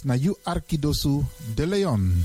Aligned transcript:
Dis 0.00 0.06
na 0.08 0.16
Arkidosu 0.48 1.24
de 1.56 1.66
Leon. 1.66 2.24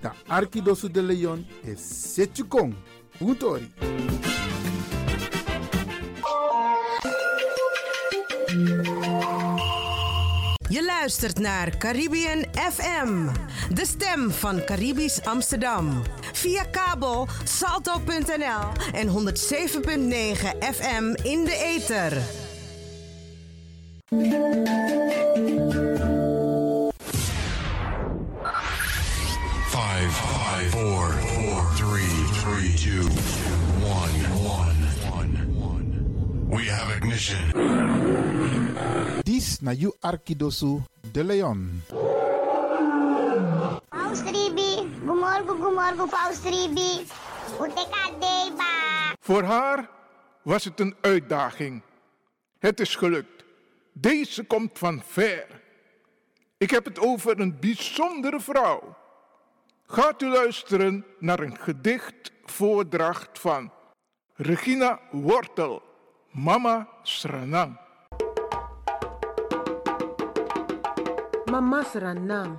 Da 0.00 0.14
Arkidosu 0.26 0.90
de 0.90 1.02
Leon 1.02 1.46
e 1.64 1.76
Setchukong. 1.76 2.74
Utori. 3.18 3.70
Je 10.68 10.84
luistert 10.84 11.38
naar 11.38 11.76
Caribbean 11.76 12.44
FM, 12.54 13.28
de 13.74 13.86
stem 13.86 14.30
van 14.30 14.64
Caribisch 14.64 15.24
Amsterdam. 15.24 16.02
Via 16.32 16.64
kabel 16.64 17.28
salto.nl 17.44 18.72
en 18.92 19.08
107.9 19.08 19.14
FM 20.58 21.14
in 21.22 21.44
de 21.44 21.76
ether. 21.76 22.22
Five, 30.08 30.16
five, 30.16 30.70
four, 30.72 31.12
four, 31.36 31.60
three, 31.76 32.16
three, 32.40 32.72
two, 32.80 33.04
one, 33.84 34.16
one, 34.40 34.80
one, 35.04 35.32
one. 35.52 36.48
We 36.48 36.64
have 36.72 36.96
ignition. 36.96 37.44
Dis 39.22 39.60
na 39.60 39.72
you 39.72 39.92
Arkidosu 40.00 40.80
de 41.12 41.24
Leon. 41.24 41.82
Paus 43.90 44.22
Ribi, 44.24 44.88
gumorgo 45.04 45.54
gumorgo 45.60 46.06
Paus 46.08 46.40
Ribi. 46.42 47.04
Uteka 47.60 48.08
deba. 48.18 49.12
Voor 49.20 49.42
haar 49.42 49.90
was 50.42 50.64
het 50.64 50.80
een 50.80 50.96
uitdaging. 51.00 51.82
Het 52.58 52.80
is 52.80 52.96
gelukt. 52.96 53.44
Deze 53.92 54.44
komt 54.44 54.78
van 54.78 55.02
ver. 55.06 55.46
Ik 56.58 56.70
heb 56.70 56.84
het 56.84 56.98
over 56.98 57.40
een 57.40 57.56
bijzondere 57.60 58.40
vrouw. 58.40 58.96
Gaat 59.90 60.22
u 60.22 60.28
luisteren 60.28 61.04
naar 61.18 61.40
een 61.40 61.56
gedichtvoordracht 61.56 63.38
van 63.38 63.72
Regina 64.34 65.00
Wortel, 65.10 65.82
Mama 66.30 66.88
Sranang. 67.02 67.80
Mama 71.50 71.82
Sranang, 71.82 72.58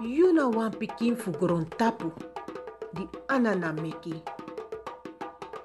you 0.00 0.32
na 0.32 0.48
wan 0.48 0.76
pikin 0.78 1.16
fu 1.16 1.30
tapu, 1.76 2.12
di 2.92 3.08
anana 3.26 3.72
meki. 3.72 4.22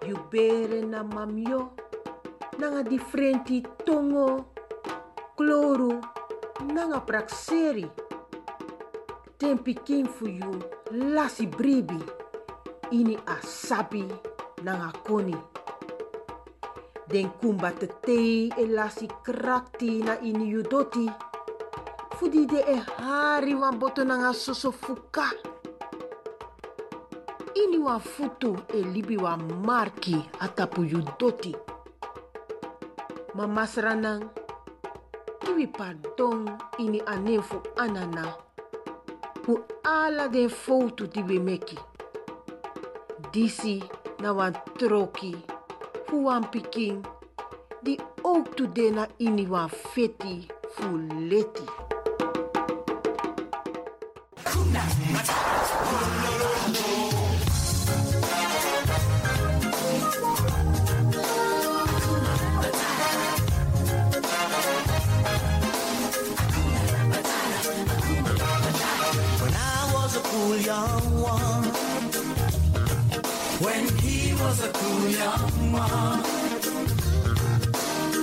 You 0.06 0.18
bere 0.30 0.86
na 0.86 1.04
mamyo, 1.04 1.74
nanga 2.58 2.84
differenti 2.84 3.64
tongo, 3.84 4.54
kloru, 5.36 6.00
nanga 6.74 7.00
prakseri. 7.00 8.06
Ten 9.38 9.62
pikin 9.62 10.09
fu 10.09 10.25
you 10.25 10.58
lasi 11.14 11.46
bribi, 11.46 12.02
ini 12.90 13.14
asabi 13.22 14.02
nanga 14.66 14.90
koni. 15.06 15.38
Den 17.06 17.30
kumba 17.38 17.70
te 17.78 18.50
e 18.50 18.66
lasi 18.66 19.06
krakti 19.22 20.02
na 20.02 20.18
ini 20.25 20.50
you 20.50 20.64
doti. 20.64 21.06
E 22.18 22.81
hari 22.98 23.53
wan 23.53 23.78
boto 23.78 24.02
nanga. 24.03 24.34
Ini 27.54 27.78
wan 27.78 28.02
futu 28.02 28.58
e 28.74 28.81
libi 28.81 29.18
wan 29.22 29.46
marki 29.62 30.18
atapu 30.42 30.81
you 30.81 31.06
doti. 31.19 31.54
Sranang, 33.68 34.34
iwi 35.46 35.68
pardon 35.68 36.50
ini 36.80 37.06
fu 37.42 37.62
anana. 37.78 38.47
Fu 39.47 39.63
ala 39.81 40.28
den 40.28 40.50
foto 40.50 41.06
di 41.06 41.22
we 41.22 41.40
meki. 41.40 41.78
Disi 43.31 43.81
na 44.19 44.34
wan 44.34 44.52
troki, 44.78 45.31
fu 46.06 46.24
wan 46.25 46.50
pikin, 46.51 47.00
di 47.81 47.98
ook 48.24 48.56
tu 48.56 48.68
de 48.68 48.92
na 48.92 49.07
ini 49.19 49.48
wan 49.48 49.69
feti 49.69 50.51
fu 50.75 50.98
leti. 51.30 51.63
When 54.44 55.37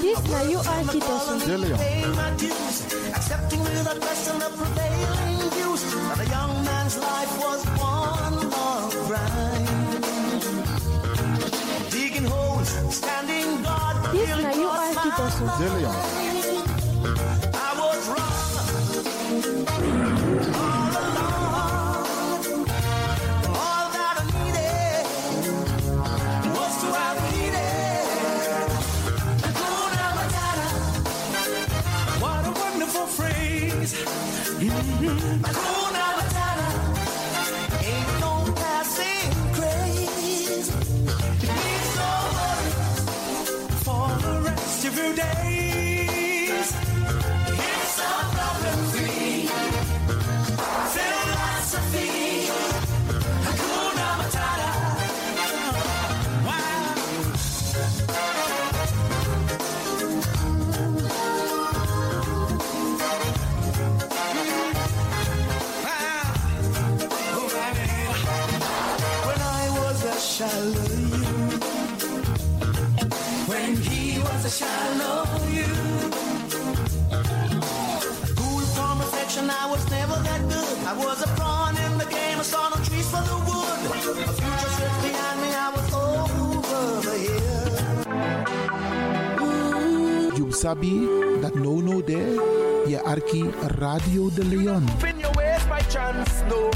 Песня 0.01 0.41
You 0.49 0.59
Are 0.59 0.85
Китасон. 0.89 1.39
Делион. 1.41 1.79
Accepting 3.15 3.61
with 3.61 3.85
the 3.85 4.01
best 4.01 4.31
and 4.31 4.41
the 4.41 4.49
prevailing 4.57 5.51
views 5.51 5.83
But 6.09 6.21
a 6.25 6.29
young 6.31 6.65
man's 6.65 6.97
life 6.97 7.33
was 7.45 7.61
one 7.77 8.37
long 8.51 8.91
grind 9.07 9.69
Digging 11.91 12.25
holes, 12.25 12.71
standing 12.89 13.63
guard 13.63 13.97
Песня 14.13 14.51
You 14.57 14.69
Are 14.69 14.95
Китасон. 14.95 15.49
Делион. 15.61 16.44
Mhm. 33.85 35.43
Hakuna 35.45 36.05
Matata. 36.17 36.69
Ain't 37.91 38.21
no 38.21 38.33
passing 38.61 39.33
craze. 39.57 40.69
Need 41.49 41.85
no 42.01 42.13
worries 42.37 42.77
for 43.85 44.09
the 44.25 44.35
rest 44.49 44.85
of 44.87 44.93
your 44.97 45.13
days. 45.15 45.64
He 74.45 74.51
was 74.51 74.61
a 74.61 74.65
shallow 74.65 75.25
you, 75.49 75.65
cool 78.37 78.61
from 78.77 79.01
affection, 79.01 79.49
I 79.49 79.71
was 79.71 79.91
never 79.91 80.17
that 80.23 80.41
good. 80.49 80.79
I 80.87 80.93
was 80.99 81.23
a 81.23 81.29
pawn 81.41 81.77
in 81.77 81.99
the 81.99 82.05
game, 82.05 82.39
I 82.39 82.43
saw 82.43 82.69
no 82.69 82.77
trees 82.85 83.09
for 83.09 83.23
the 83.23 83.37
wood. 83.49 83.87
A 83.87 84.33
future 84.37 84.71
slipped 84.77 85.03
behind 85.03 85.41
me, 85.41 85.49
I 85.49 85.71
was 85.75 85.95
over 85.95 87.17
hill. 87.25 87.73
You 90.37 90.53
sabi 90.53 91.09
dat 91.41 91.55
no 91.55 91.81
no 91.81 92.03
there. 92.03 92.37
Je 92.87 93.01
Arki 93.01 93.51
Radio 93.81 94.29
de 94.29 94.45
Leon. 94.45 94.87
Spin 94.99 95.21
your 95.21 95.33
ways 95.37 95.65
by 95.69 95.81
chance, 95.89 96.45
no. 96.51 96.71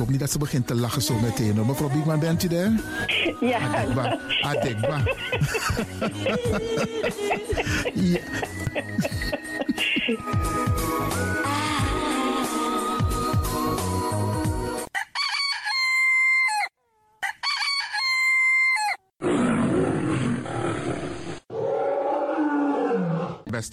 Hoop 0.00 0.10
niet 0.10 0.20
dat 0.20 0.30
ze 0.30 0.38
begint 0.38 0.66
te 0.66 0.74
lachen 0.74 1.02
zo 1.02 1.18
meteen. 1.18 1.56
hoor. 1.56 1.66
Mevrouw 1.66 1.88
Biekman, 1.88 2.18
bent 2.18 2.42
u 2.42 2.48
daar? 2.48 2.72
Ja. 3.40 3.58
Adekba. 3.58 4.18
Adekba. 4.42 5.02
ja. 8.12 8.20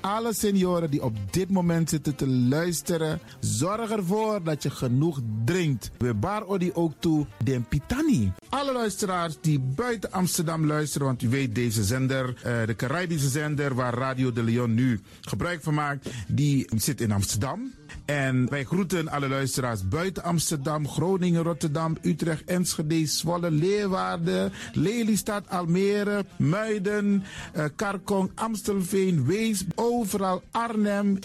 Alle 0.00 0.34
senioren 0.34 0.90
die 0.90 1.02
op 1.02 1.16
dit 1.30 1.50
moment 1.50 1.88
zitten 1.88 2.14
te 2.14 2.28
luisteren, 2.28 3.20
zorg 3.40 3.90
ervoor 3.90 4.42
dat 4.42 4.62
je 4.62 4.70
genoeg 4.70 5.20
drinkt. 5.44 5.90
We 5.98 6.14
bar 6.14 6.46
odi 6.46 6.70
ook 6.74 6.92
toe 6.98 7.26
den 7.44 7.66
pitani. 7.68 8.32
Alle 8.48 8.72
luisteraars 8.72 9.36
die 9.40 9.60
buiten 9.60 10.12
Amsterdam 10.12 10.66
luisteren, 10.66 11.06
want 11.06 11.22
u 11.22 11.28
weet 11.28 11.54
deze 11.54 11.84
zender, 11.84 12.34
eh, 12.42 12.66
de 12.66 12.76
Caribische 12.76 13.28
zender 13.28 13.74
waar 13.74 13.94
Radio 13.94 14.32
de 14.32 14.42
Leon 14.42 14.74
nu 14.74 15.00
gebruik 15.20 15.62
van 15.62 15.74
maakt, 15.74 16.10
die 16.28 16.68
zit 16.76 17.00
in 17.00 17.12
Amsterdam. 17.12 17.72
En 18.04 18.48
wij 18.48 18.64
groeten 18.64 19.08
alle 19.08 19.28
luisteraars 19.28 19.88
buiten 19.88 20.22
Amsterdam, 20.22 20.88
Groningen, 20.88 21.42
Rotterdam, 21.42 21.96
Utrecht, 22.02 22.44
Enschede, 22.44 23.06
Zwolle, 23.06 23.50
Leeuwarden, 23.50 24.52
Lelystad, 24.72 25.48
Almere, 25.48 26.24
Muiden, 26.36 27.24
eh, 27.52 27.64
Karkong, 27.76 28.30
Amstelveen, 28.34 29.26
Wees, 29.26 29.64
overal 29.88 30.42
Arnhem, 30.50 31.18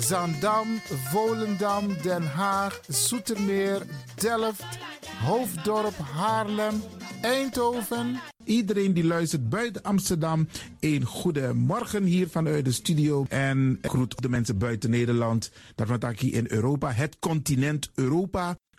Zandam, 0.00 0.80
Volendam, 1.12 1.96
Den 2.02 2.22
Haag, 2.22 2.80
Zoetermeer, 2.88 3.82
Delft, 4.14 4.78
Hoofddorp, 5.24 5.98
Haarlem, 5.98 6.82
Eindhoven. 7.22 8.20
Iedereen 8.44 8.92
die 8.92 9.04
luistert 9.04 9.48
buiten 9.48 9.82
Amsterdam, 9.82 10.48
een 10.80 11.04
goede 11.04 11.54
morgen 11.54 12.04
hier 12.04 12.28
vanuit 12.28 12.64
de 12.64 12.72
studio. 12.72 13.24
En 13.28 13.78
groet 13.82 14.22
de 14.22 14.28
mensen 14.28 14.58
buiten 14.58 14.90
Nederland, 14.90 15.50
dat 15.74 16.18
hier 16.18 16.34
in 16.34 16.46
Europa, 16.48 16.90
het 16.90 17.16
continent 17.18 17.90
Europa. 17.94 18.56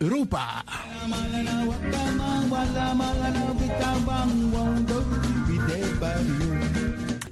Europa. 0.00 0.62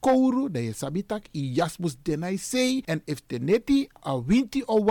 kouru, 0.00 0.50
dan 0.50 0.62
je 0.62 0.72
sabitak 0.72 1.26
i 1.34 1.52
jasmus 1.52 1.96
denai 2.02 2.38
sei. 2.38 2.82
En 2.84 3.02
if 3.04 3.20
a 4.06 4.24
winti 4.24 4.62
o 4.66 4.84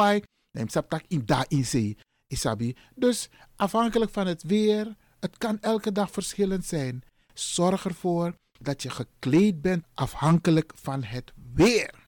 dan 0.51 0.69
sabtak 0.69 1.03
in 1.07 1.25
da 1.25 1.45
in 1.47 1.65
sei. 1.65 1.97
Isabi. 2.27 2.75
Dus 2.95 3.29
afhankelijk 3.55 4.11
van 4.11 4.27
het 4.27 4.43
weer, 4.43 4.95
het 5.19 5.37
kan 5.37 5.57
elke 5.61 5.91
dag 5.91 6.11
verschillend 6.11 6.65
zijn. 6.65 7.03
Zorg 7.33 7.85
ervoor 7.85 8.35
dat 8.59 8.83
je 8.83 8.89
gekleed 8.89 9.61
bent 9.61 9.85
afhankelijk 9.93 10.71
van 10.75 11.03
het 11.03 11.31
weer. 11.53 12.07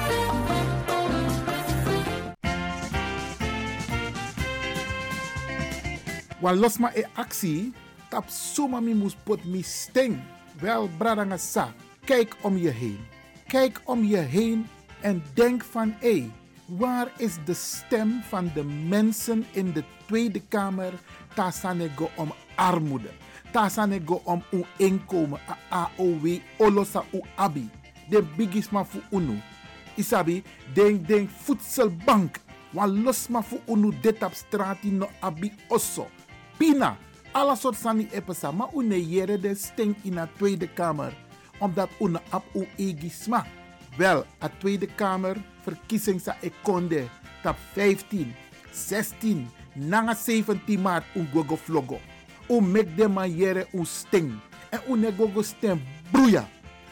Wan 6.41 6.57
los 6.57 6.79
ma 6.79 6.89
e 6.97 7.05
actie, 7.13 7.71
tap 8.09 8.25
suma 8.29 8.81
mi 8.81 8.93
mus 8.93 9.13
pot 9.13 9.45
mi 9.45 9.61
sting. 9.61 10.17
Wel, 10.57 10.89
bradanga 10.97 11.37
sa, 11.37 11.69
kijk 12.05 12.33
om 12.41 12.57
je 12.57 12.69
heen. 12.69 12.97
Kijk 13.47 13.81
om 13.85 14.03
je 14.03 14.17
heen 14.17 14.67
en 15.01 15.23
denk 15.33 15.63
van, 15.63 15.93
hé, 15.99 16.31
waar 16.65 17.11
is 17.17 17.37
de 17.45 17.53
stem 17.53 18.21
van 18.29 18.51
de 18.53 18.63
mensen 18.63 19.45
in 19.51 19.71
de 19.71 19.83
Tweede 20.07 20.41
Kamer? 20.47 20.93
Tasanego 21.33 22.09
om 22.15 22.33
armoede. 22.55 23.09
Tasanego 23.51 24.21
om 24.23 24.43
uw 24.51 24.65
inkomen, 24.77 25.39
a 25.49 25.89
AOW, 25.97 26.39
olosa 26.57 27.03
u 27.13 27.21
abi. 27.35 27.69
De 28.09 28.23
bigisma 28.35 28.85
fu 28.85 28.99
unu. 29.09 29.39
Isabi, 29.95 30.43
denk, 30.73 31.07
denk, 31.07 31.29
voedselbank. 31.29 32.35
Wan 32.71 33.03
los 33.03 33.27
ma 33.27 33.41
fu 33.41 33.59
unu 33.65 33.91
dit 34.01 34.23
op 34.23 34.33
straat 34.33 34.83
no 34.83 35.09
abi 35.19 35.51
osso. 35.67 36.07
Pina, 36.61 36.93
alle 37.33 37.55
soort 37.57 37.77
sani 37.77 38.03
epesa, 38.13 38.51
maar 38.51 38.69
une 38.77 38.99
jere 39.01 39.39
de 39.39 39.55
stink 39.55 39.97
in 40.03 40.15
de 40.15 40.27
Tweede 40.37 40.67
Kamer. 40.67 41.13
Omdat 41.59 41.89
une 41.99 42.21
ap 42.29 42.43
u 42.53 42.67
egisma. 42.77 43.45
Wel, 43.97 44.25
a 44.39 44.49
Tweede 44.59 44.85
Kamer 44.85 45.41
verkiezing 45.65 46.21
sa 46.21 46.35
ekonde 46.41 47.07
tap 47.41 47.57
15, 47.73 48.27
16, 48.71 49.47
nanga 49.73 50.13
17 50.13 50.77
maart 50.77 51.05
un 51.15 51.25
gogo 51.33 51.57
vlogo. 51.57 51.97
U 52.49 52.61
mek 52.61 52.95
de 52.95 53.07
man 53.07 53.33
jere 53.33 53.65
u 53.73 53.85
sting. 53.85 54.29
En 54.69 54.79
une 54.87 55.11
gogo 55.17 55.41
stem 55.41 55.81
broeia. 56.11 56.45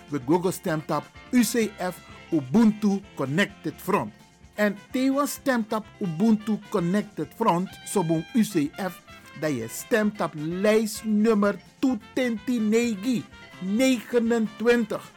We 0.09 0.19
gogo 0.25 0.51
stem 0.51 0.81
tap 0.81 1.05
UCF 1.31 2.01
Ubuntu 2.31 3.01
Connected 3.15 3.77
Front. 3.77 4.13
En 4.55 4.77
tewa 4.91 5.25
stemt 5.25 5.73
op 5.73 5.85
Ubuntu 5.99 6.57
Connected 6.69 7.27
Front, 7.37 7.69
sobon 7.85 8.25
UCF, 8.33 8.97
dat 9.39 9.55
je 9.55 9.67
stemt 9.69 10.21
op 10.21 10.31
lijstnummer 10.35 11.59
229 11.79 13.23
29. 13.59 15.11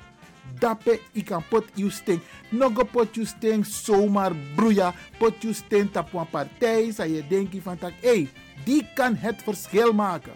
Dape 0.59 1.00
ik 1.12 1.25
kan 1.25 1.43
pot 1.49 1.64
you 1.75 1.91
sting. 1.91 2.21
Nog 2.50 2.91
pot 2.91 3.14
you 3.14 3.26
sting 3.26 3.67
zomaar 3.67 4.33
broeia. 4.55 4.95
Pot 5.19 5.43
you 5.43 5.55
sting 5.55 5.97
op 5.97 6.12
een 6.12 6.29
partij. 6.31 6.93
Zou 6.93 7.12
je 7.12 7.26
denken 7.26 7.62
van 7.62 7.79
tak, 7.79 7.93
hey, 8.00 8.29
die 8.64 8.87
kan 8.95 9.14
het 9.17 9.43
verschil 9.43 9.93
maken. 9.93 10.33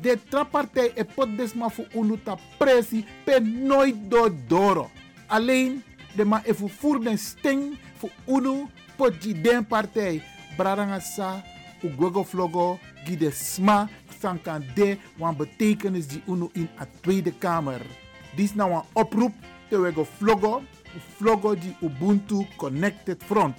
De 0.00 0.18
trappartij 0.28 0.90
e 0.94 1.04
pot 1.04 1.36
desma 1.36 1.68
voor 1.68 1.86
unu 1.94 2.18
ta 2.22 2.36
pressie 2.58 3.04
per 3.24 3.42
nooit 3.42 3.96
door 4.08 4.32
doro. 4.46 4.90
Alleen 5.26 5.82
de 6.14 6.24
ma 6.24 6.42
even 6.44 6.70
voer 6.70 7.00
den 7.04 7.18
sting 7.18 7.78
voor 7.96 8.10
unu 8.26 8.66
pot 8.96 9.22
die 9.22 9.40
den 9.40 9.66
partij. 9.66 10.22
Brarangasa, 10.56 11.44
u 11.86 11.92
gogo 11.96 12.24
vlogo, 12.24 12.78
gide 13.06 13.30
sma, 13.30 13.86
sankan 14.20 14.64
de, 14.74 14.96
wan 15.20 15.36
betekenis 15.38 16.08
die 16.10 16.22
unu 16.26 16.48
in 16.54 16.68
a 16.80 16.86
Tweede 17.02 17.32
Kamer. 17.38 17.82
Dit 18.34 18.50
is 18.50 18.56
nou 18.58 18.72
een 18.74 18.98
oproep 18.98 19.34
te 19.70 19.78
wego 19.80 20.04
vlogo, 20.18 20.60
vlogo 21.18 21.54
die 21.54 21.74
Ubuntu 21.84 22.44
Connected 22.56 23.22
Front. 23.24 23.56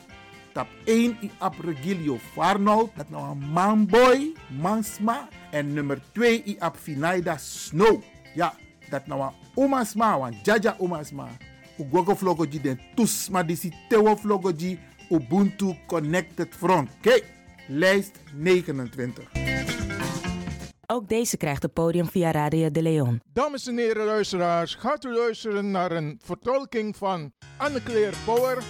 Tap 0.54 0.70
1 0.90 1.20
i 1.22 1.30
ap 1.46 1.60
Regilio 1.62 2.18
Farnold, 2.34 2.96
dat 2.98 3.10
nou 3.14 3.24
een 3.30 3.44
manboy, 3.54 4.32
mansma. 4.62 5.28
En 5.52 5.74
nummer 5.74 6.02
2 6.18 6.42
i 6.54 6.58
ap 6.60 6.78
Finaida 6.82 7.38
Snow. 7.38 8.02
Ja, 8.36 8.54
dat 8.90 9.08
nou 9.08 9.22
een 9.22 9.34
omasma, 9.56 10.16
wan 10.20 10.36
jaja 10.44 10.76
omasma. 10.80 11.30
U 11.78 11.86
gogo 11.92 12.16
vlogo 12.18 12.46
die 12.50 12.62
den 12.62 12.80
tusma 12.98 13.44
disi 13.46 13.72
tewo 13.90 14.16
vlogo 14.18 14.52
die 14.52 14.78
Ubuntu 15.14 15.76
Connected 15.88 16.56
Front. 16.56 16.90
Kijk, 17.02 17.37
lijst 17.68 18.20
29. 18.34 19.24
Ook 20.86 21.08
deze 21.08 21.38
krijgt 21.38 21.64
het 21.64 21.74
podium 21.74 22.10
via 22.10 22.32
Radio 22.32 22.72
de 22.72 22.82
Leon. 22.82 23.22
Dames 23.34 23.68
en 23.68 23.78
heren 23.78 24.06
luisteraars, 24.06 24.76
gaat 24.76 25.06
u 25.06 25.14
luisteren 25.14 25.72
naar 25.72 25.92
een 25.92 26.20
vertolking 26.24 26.96
van 26.96 27.32
Anne-Claire 27.58 28.16
Power, 28.26 28.64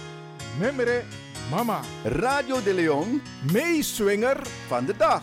Memre 0.60 1.02
Mama. 1.50 1.80
Radio 2.04 2.62
de 2.62 2.74
Leon, 2.74 3.22
meeswinger 3.52 4.46
van 4.66 4.84
de 4.84 4.96
dag. 4.96 5.22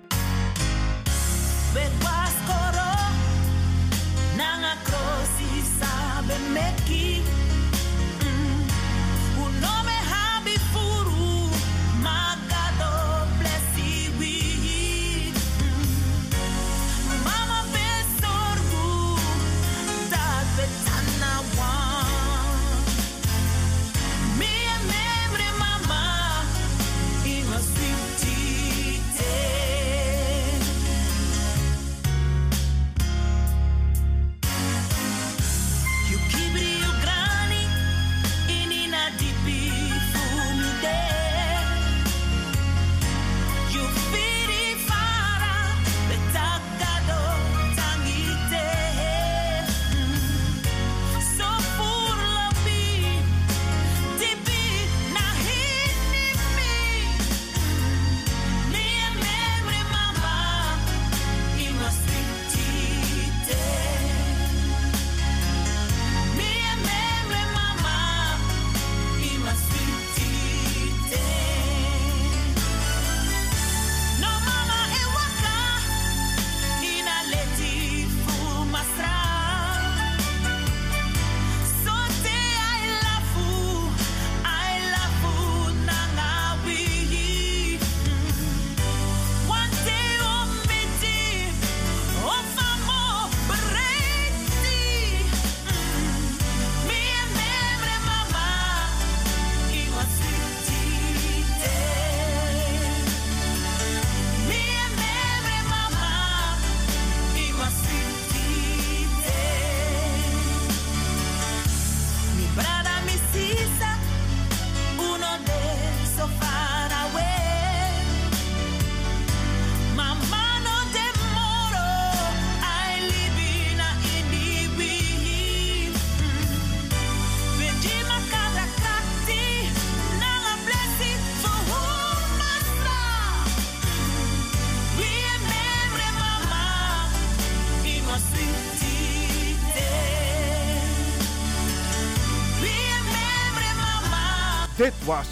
Dit 144.81 145.03
was 145.05 145.27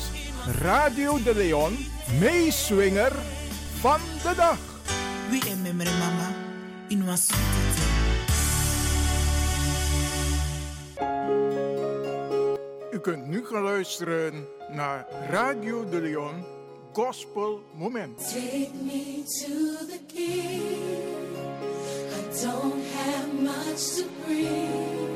Radio 0.60 1.24
de 1.24 1.36
Leon, 1.36 1.78
meeswinger 2.20 3.12
van 3.80 4.00
de 4.24 4.34
dag. 4.36 4.60
We 5.30 5.50
and 5.52 5.64
memory 5.64 5.90
mama, 5.90 6.34
in 6.88 7.18
sweetie. 7.18 7.84
U 12.92 13.00
kunt 13.00 13.28
nu 13.28 13.46
gaan 13.46 13.64
luisteren 13.64 14.48
naar 14.72 15.08
Radio 15.30 15.90
de 15.90 16.02
Leon 16.02 16.46
Gospel 16.94 17.64
Moment. 17.74 18.18
Take 18.18 18.70
me 18.84 19.24
to 19.24 19.86
the 19.86 20.00
king. 20.08 20.62
I 22.12 22.42
don't 22.42 22.84
have 22.94 23.34
much 23.42 23.96
to 23.96 24.04
bring. 24.26 25.09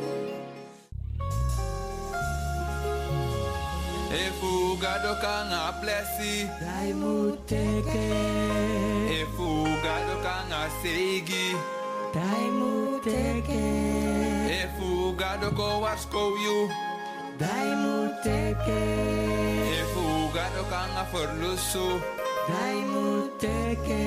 efuga 4.13 4.93
dokanga 5.04 5.62
blessi 5.82 6.34
daimuteke 6.62 8.10
efuga 9.21 9.95
dokanga 10.08 10.62
seigi. 10.82 11.47
Daimuteke 12.13 13.63
efuga 14.62 15.30
doko 15.41 15.67
wasko 15.84 16.23
you 16.45 16.69
daimuteke 17.41 18.82
efuga 19.80 20.45
dokanga 20.56 21.04
forlusu. 21.12 21.88
Daimuteke 22.49 24.04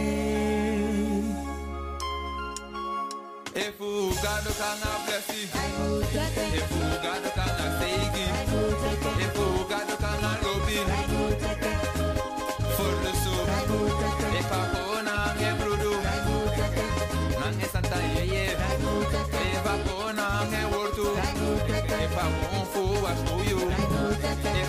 efuga 3.66 4.34
dokanga 4.46 4.92
blessi 5.06 5.40
daimuteke 5.56 6.44
efuga 6.60 7.12
dokanga 7.24 7.35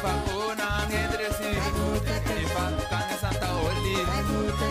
Tepa 0.08 0.34
ona 0.39 0.67
Endresi 0.88 1.52
Tepa 2.28 2.63
Cane 2.89 3.15
Santa 3.20 3.50
Oli 3.67 3.96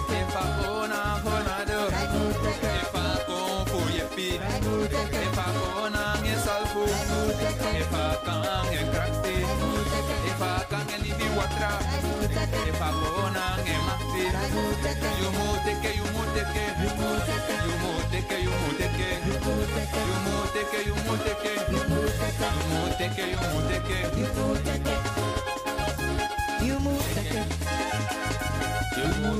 Tepa 0.08 0.42
ona 0.64 1.00
Ronaldo 1.24 1.80
Tepa 2.62 3.04
con 3.26 3.66
Fuyepi 3.68 4.40
Tepa 5.12 5.46
ona 5.82 6.04
Salvo 6.44 6.84
Tepa 7.36 8.04
Can 8.24 8.44
en 8.72 8.86
Craxi 8.92 9.36
Tepa 10.24 10.50
Can 10.70 10.88
en 10.94 11.00
Libi 11.04 11.28
Watra 11.36 11.72
Tepa 12.64 12.88
ona 13.24 13.44
en 13.72 13.80
Maxi 13.86 14.24
Yumuteke 15.20 15.90
Yumuteke 16.00 16.64
Yumuteke 16.80 17.54
Yumuteke 17.68 18.36
Yumuteke 18.46 19.08
Yumuteke 19.28 20.78
Yumuteke 20.88 21.50
Yumuteke 21.68 23.24
Yumuteke 23.32 23.96
Yumuteke 24.16 24.95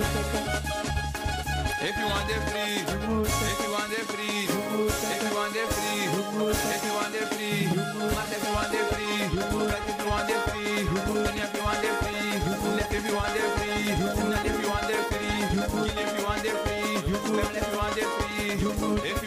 If 0.07 1.97
you 1.99 2.07
want 2.07 2.31
it 2.31 2.43
free, 2.47 2.79
if 2.79 3.59
you 3.63 3.71
want 3.73 3.93
it 3.93 4.07
free, 4.07 4.47
if 4.47 5.23
you 5.23 5.35
want 5.35 5.57
it 5.57 5.67
free, 5.75 6.07
if 6.07 6.85
you 6.85 6.93
want 6.95 7.15
it 7.15 7.27
free, 7.35 7.67
but 7.75 8.31
if 8.31 8.43
you 8.47 8.55
want 8.55 8.75
it 8.75 8.87
free, 8.95 9.27
but 9.35 9.83
if 9.83 9.99
you 9.99 10.07
want 10.07 10.31
it 10.31 10.41
free, 10.47 10.87
then 11.25 11.39
if 11.43 11.55
you 11.55 11.63
want 11.63 11.85
it 11.85 11.95
free, 12.03 12.31
let 12.77 12.93
if 12.93 13.05
you 13.07 13.15
want 13.17 13.35
it 13.35 13.51
free, 13.57 13.87
not 14.31 14.47
if 14.47 14.57
you 14.61 14.69
want 14.71 14.91
it 14.91 15.03
free, 15.11 15.47
if 15.47 15.75
you 15.75 16.25
want 16.25 16.47
it 16.47 16.57
free, 16.63 16.95
if 16.97 17.27
you 17.27 17.37
want 17.37 17.99
it 17.99 18.09
free, 18.15 19.11
if 19.11 19.26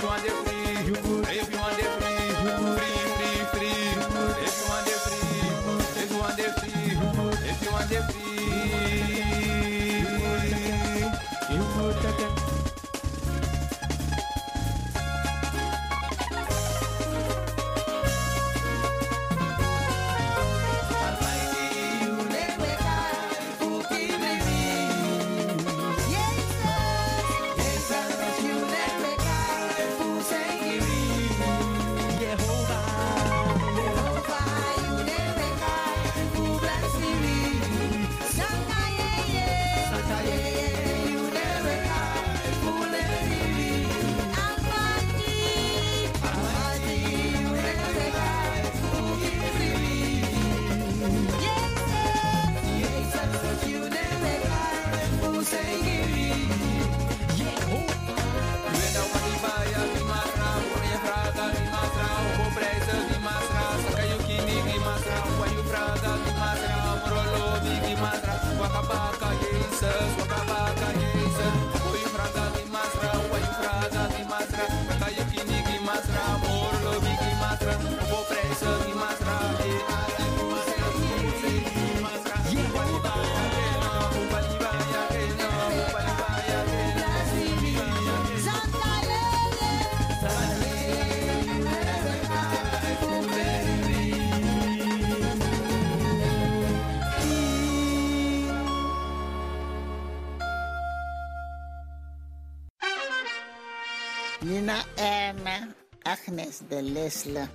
Agnes 106.29 106.61
de 106.69 106.83
Lesla, 106.83 107.49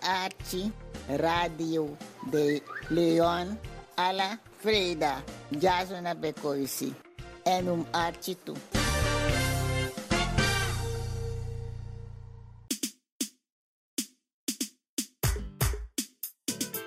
Archie, 0.00 0.72
Radio 1.18 1.96
de 2.30 2.62
Leon, 2.88 3.58
Ala 3.96 4.38
Freda, 4.62 5.24
Jasona 5.50 6.14
Becoisi, 6.14 6.94
Enum 7.44 7.84
Artitu. 7.92 8.54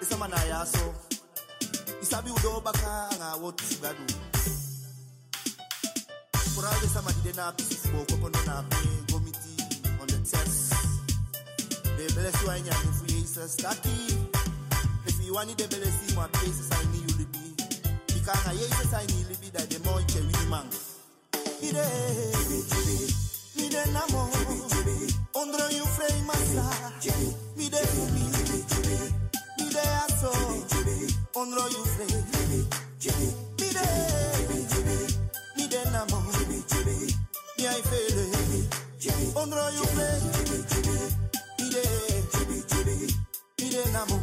Samana 0.04 0.38
sugadu. 3.66 4.06
Na 7.36 7.52
na 8.62 8.78
gomiti, 9.12 9.52
on 10.02 10.08
the 10.08 10.18
test. 10.30 10.63
De 11.98 12.06
bless 12.14 12.42
you 12.42 12.50
anya 12.50 12.74
ni 12.86 12.92
fu 12.98 13.06
Jesus 13.06 13.56
taki. 13.56 13.90
If 15.06 15.24
you 15.26 15.34
want 15.34 15.56
the 15.58 15.68
bless 15.68 16.10
you 16.10 16.16
my 16.16 16.28
places 16.28 16.70
I 16.72 16.84
need 16.92 17.10
you 17.10 17.16
libi. 17.18 17.56
Because 18.08 18.48
I 18.48 18.54
Jesus 18.54 18.94
I 18.94 19.06
need 19.06 19.28
libi 19.30 19.52
that 19.54 19.70
the 19.70 19.80
more 19.86 20.02
you 20.02 20.22
we 20.26 20.50
man. 20.50 20.68
Ide 21.62 21.86
mi 23.56 23.70
de 23.70 23.84
namo. 23.94 24.30
Ondro 25.36 25.70
you 25.72 25.86
frame 25.86 26.26
masa. 26.26 26.66
Mi 27.58 27.70
de 27.70 27.82
mi 28.14 28.24
mi 29.58 29.70
de 29.70 29.84
aso. 30.04 30.32
Ondro 31.36 31.66
you 31.70 31.86
frame. 31.94 32.24
Mi 33.60 33.68
de 33.76 33.86
mi 35.58 35.68
de 35.68 35.82
namo. 35.92 36.18
Mi 37.58 37.68
ai 37.68 37.82
fele. 37.82 38.26
Ondro 39.36 39.70
you 39.76 39.86
frame. 39.94 41.23
Mi 41.74 41.80
de 41.80 43.06
mi 43.60 43.70
de 43.70 43.84
namo. 43.92 44.18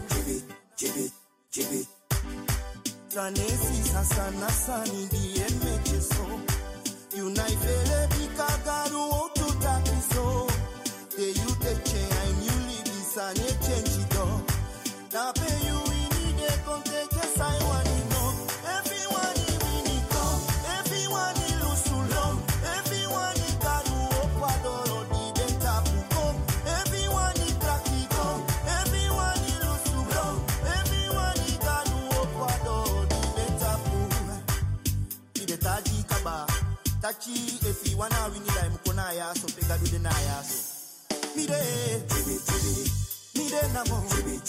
Tranesi 3.10 3.82
sasa 3.92 4.30
nasani 4.40 5.08
di 5.10 5.42
emecheso. 5.46 6.24
Unaifele 7.26 7.89
bikagaru 7.89 7.89
so, 39.34 39.48
figure 39.48 39.78
do 39.78 39.86
deny 39.86 40.10
us. 40.38 41.06
Me 41.36 41.46
there, 41.46 42.00
me 43.36 43.48
there, 43.48 43.68
me 44.26 44.39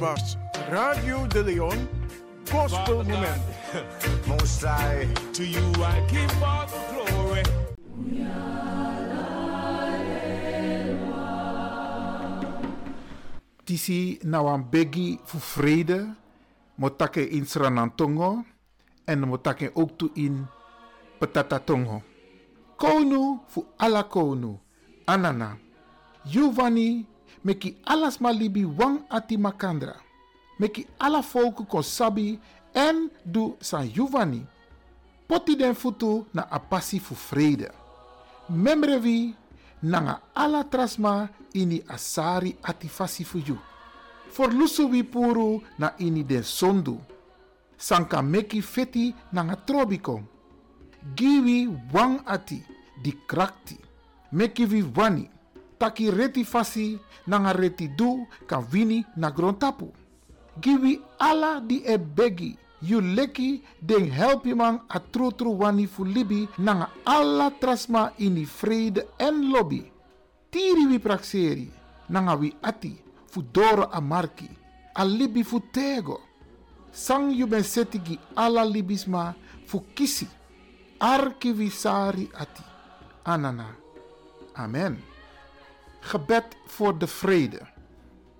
was 0.00 0.40
Radio 0.72 1.28
de 1.28 1.44
Leon 1.44 1.76
Gospel 2.48 3.04
Moment. 3.04 3.44
Most 4.26 4.64
High, 4.64 5.04
to 5.36 5.44
you 5.44 5.60
I 5.76 6.00
give 6.08 6.32
all 6.40 6.64
the 6.64 6.80
glory. 6.88 7.44
Tisi 13.68 14.18
na 14.24 14.40
wan 14.40 14.64
begi 14.72 15.20
fu 15.24 15.36
vrede. 15.38 16.16
Motake 16.80 17.20
in 17.20 17.44
Sranantongo. 17.44 18.44
En 19.04 19.20
motake 19.28 19.70
ook 19.76 19.98
toe 20.00 20.10
in 20.14 20.46
Petatatongo. 21.20 22.02
Konu 22.76 23.44
fu 23.46 23.66
ala 23.76 24.08
konu. 24.08 24.56
Anana. 25.04 25.58
Giovanni 26.24 27.04
meki 27.44 27.76
alas 27.84 28.20
malibi 28.20 28.64
wang 28.64 29.04
ati 29.10 29.36
makandra. 29.36 29.96
Meki 30.58 30.86
ala 30.98 31.22
volken 31.22 31.66
kon 31.66 31.82
sabi 31.82 32.38
en 32.74 33.10
du 33.24 33.56
san 33.60 33.88
Giovanni. 33.88 34.46
Poti 35.26 35.56
den 35.56 35.74
futu 35.74 36.26
na 36.34 36.46
apasi 36.50 36.98
fu 36.98 37.14
vrede. 37.14 37.70
Memrevi 38.48 39.34
nanga 39.82 40.20
ala 40.34 40.64
trasma 40.64 41.28
ini 41.54 41.82
asari 41.88 42.56
ati 42.62 42.88
fasi 42.88 43.24
fu. 43.24 43.38
For 44.30 44.52
lusu 44.52 44.88
wi 44.90 45.02
puru 45.02 45.62
na 45.78 45.94
ini 45.98 46.24
den 46.24 46.42
sondu. 46.42 47.00
Sanka 47.76 48.22
meki 48.22 48.62
feti 48.62 49.14
nanga 49.32 49.56
trobiko. 49.56 50.20
Giwi 51.16 51.68
wang 51.92 52.20
ati 52.26 52.62
di 53.02 53.12
krakti. 53.26 53.78
Meki 54.32 54.66
vi 54.66 54.82
wani. 54.82 55.30
Taki 55.80 56.10
reti 56.12 56.44
fasi 56.44 57.00
nanga 57.26 57.52
reti 57.56 57.88
du 57.88 58.26
kan 58.46 58.64
wini 58.72 59.04
na 59.16 59.30
grontapu. 59.30 59.88
Giwi 60.60 61.00
ala 61.18 61.60
di 61.64 61.80
e 61.84 61.96
begi. 61.96 62.56
You 62.82 63.00
leki 63.00 63.60
den 63.80 64.10
help 64.10 64.44
man 64.44 64.80
a 64.88 65.00
tru 65.00 65.32
tru 65.32 65.56
wani 65.56 65.86
fu 65.86 66.04
libi 66.04 66.48
nanga 66.58 66.88
alla 67.04 67.50
trasma 67.50 68.12
ini 68.18 68.44
vrede 68.44 69.08
en 69.18 69.50
lobby. 69.52 69.90
tiri 70.50 70.84
wi 70.90 70.98
prakseri 70.98 71.70
nanga 72.10 72.34
wi 72.34 72.50
ati 72.60 72.98
fu 73.30 73.42
doro 73.42 73.88
a 73.88 74.00
marki 74.00 74.50
a 74.92 75.04
libi 75.04 75.44
tego 75.72 76.20
sang 76.90 77.30
yu 77.30 77.46
ben 77.46 77.62
setigi 77.62 78.18
ala 78.34 78.64
libisma 78.64 79.34
fu 79.64 79.84
kisi 79.94 80.26
arki 80.98 81.52
wi 81.52 81.70
sari 81.70 82.28
ati 82.34 82.62
anana 83.24 83.66
amen 84.54 84.98
gebed 86.00 86.44
voor 86.66 86.98
de 86.98 87.06
vrede 87.06 87.60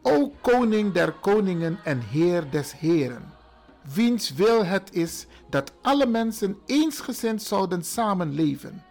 o 0.02 0.32
koning 0.40 0.92
der 0.92 1.12
koningen 1.12 1.78
en 1.84 2.00
heer 2.00 2.50
des 2.50 2.72
heren 2.78 3.38
wiens 3.82 4.32
wil 4.32 4.64
het 4.64 4.92
is 4.92 5.26
dat 5.48 5.72
alle 5.82 6.06
mensen 6.06 6.58
eensgezind 6.66 7.42
zouden 7.42 7.84
samenleven. 7.84 8.84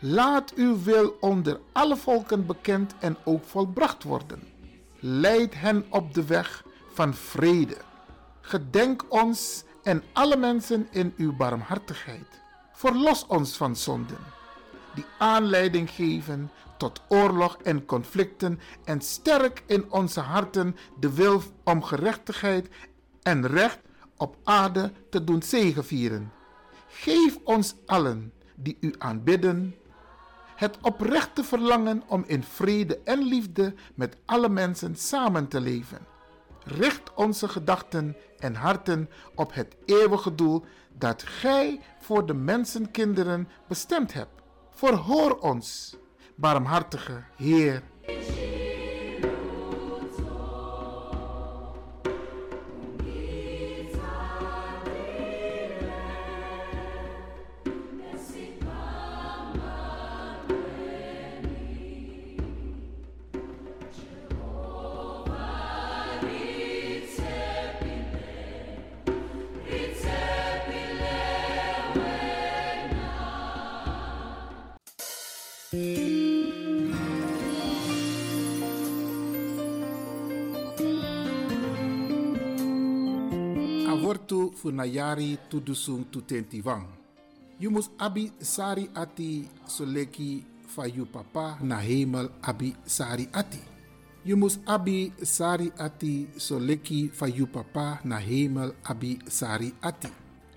Laat 0.00 0.54
uw 0.54 0.82
wil 0.82 1.16
onder 1.20 1.60
alle 1.72 1.96
volken 1.96 2.46
bekend 2.46 2.94
en 2.98 3.16
ook 3.24 3.44
volbracht 3.44 4.02
worden. 4.02 4.42
Leid 5.00 5.54
hen 5.54 5.84
op 5.90 6.14
de 6.14 6.24
weg 6.24 6.64
van 6.92 7.14
vrede. 7.14 7.76
Gedenk 8.40 9.04
ons 9.08 9.64
en 9.82 10.02
alle 10.12 10.36
mensen 10.36 10.88
in 10.90 11.14
uw 11.16 11.36
barmhartigheid. 11.36 12.40
Verlos 12.72 13.26
ons 13.26 13.56
van 13.56 13.76
zonden, 13.76 14.18
die 14.94 15.04
aanleiding 15.18 15.90
geven 15.90 16.50
tot 16.76 17.02
oorlog 17.08 17.56
en 17.62 17.84
conflicten 17.84 18.60
en 18.84 19.00
sterk 19.00 19.62
in 19.66 19.92
onze 19.92 20.20
harten 20.20 20.76
de 21.00 21.14
wil 21.14 21.42
om 21.64 21.82
gerechtigheid 21.82 22.68
en 23.22 23.46
recht 23.46 23.78
op 24.16 24.36
aarde 24.44 24.92
te 25.10 25.24
doen 25.24 25.42
zegevieren. 25.42 26.32
Geef 26.88 27.38
ons 27.44 27.74
allen 27.86 28.32
die 28.54 28.76
u 28.80 28.94
aanbidden 28.98 29.74
het 30.56 30.78
oprechte 30.82 31.44
verlangen 31.44 32.02
om 32.06 32.24
in 32.26 32.42
vrede 32.42 32.98
en 33.04 33.22
liefde 33.22 33.74
met 33.94 34.16
alle 34.24 34.48
mensen 34.48 34.96
samen 34.96 35.48
te 35.48 35.60
leven. 35.60 35.98
Richt 36.64 37.14
onze 37.14 37.48
gedachten 37.48 38.16
en 38.38 38.54
harten 38.54 39.10
op 39.34 39.54
het 39.54 39.76
eeuwige 39.84 40.34
doel 40.34 40.64
dat 40.92 41.22
Gij 41.22 41.80
voor 42.00 42.26
de 42.26 42.34
mensenkinderen 42.34 43.48
bestemd 43.68 44.12
hebt. 44.12 44.42
Verhoor 44.70 45.38
ons, 45.38 45.96
barmhartige 46.36 47.24
Heer. 47.36 47.82
Avortu 84.86 84.94
funayari 84.94 85.38
tudusung 85.50 86.04
tutentiwang. 86.10 86.86
You 87.58 87.70
mus 87.70 87.90
abi 87.98 88.32
sari 88.40 88.88
ati 88.94 89.48
soleki 89.66 90.44
fa 90.66 90.86
you 90.86 91.06
papa 91.06 91.58
na 91.62 91.80
hemel 91.80 92.30
abi 92.42 92.74
sari 92.86 93.28
ati. 93.32 93.58
You 94.24 94.36
mus 94.36 94.58
abi 94.66 95.12
sari 95.22 95.72
ati 95.78 96.28
soleki 96.36 97.10
fa 97.12 97.26
you 97.26 97.46
papa 97.46 98.00
na 98.04 98.18
hemel 98.18 98.74
abi 98.84 99.18
sari 99.28 99.72
ati. 99.82 100.08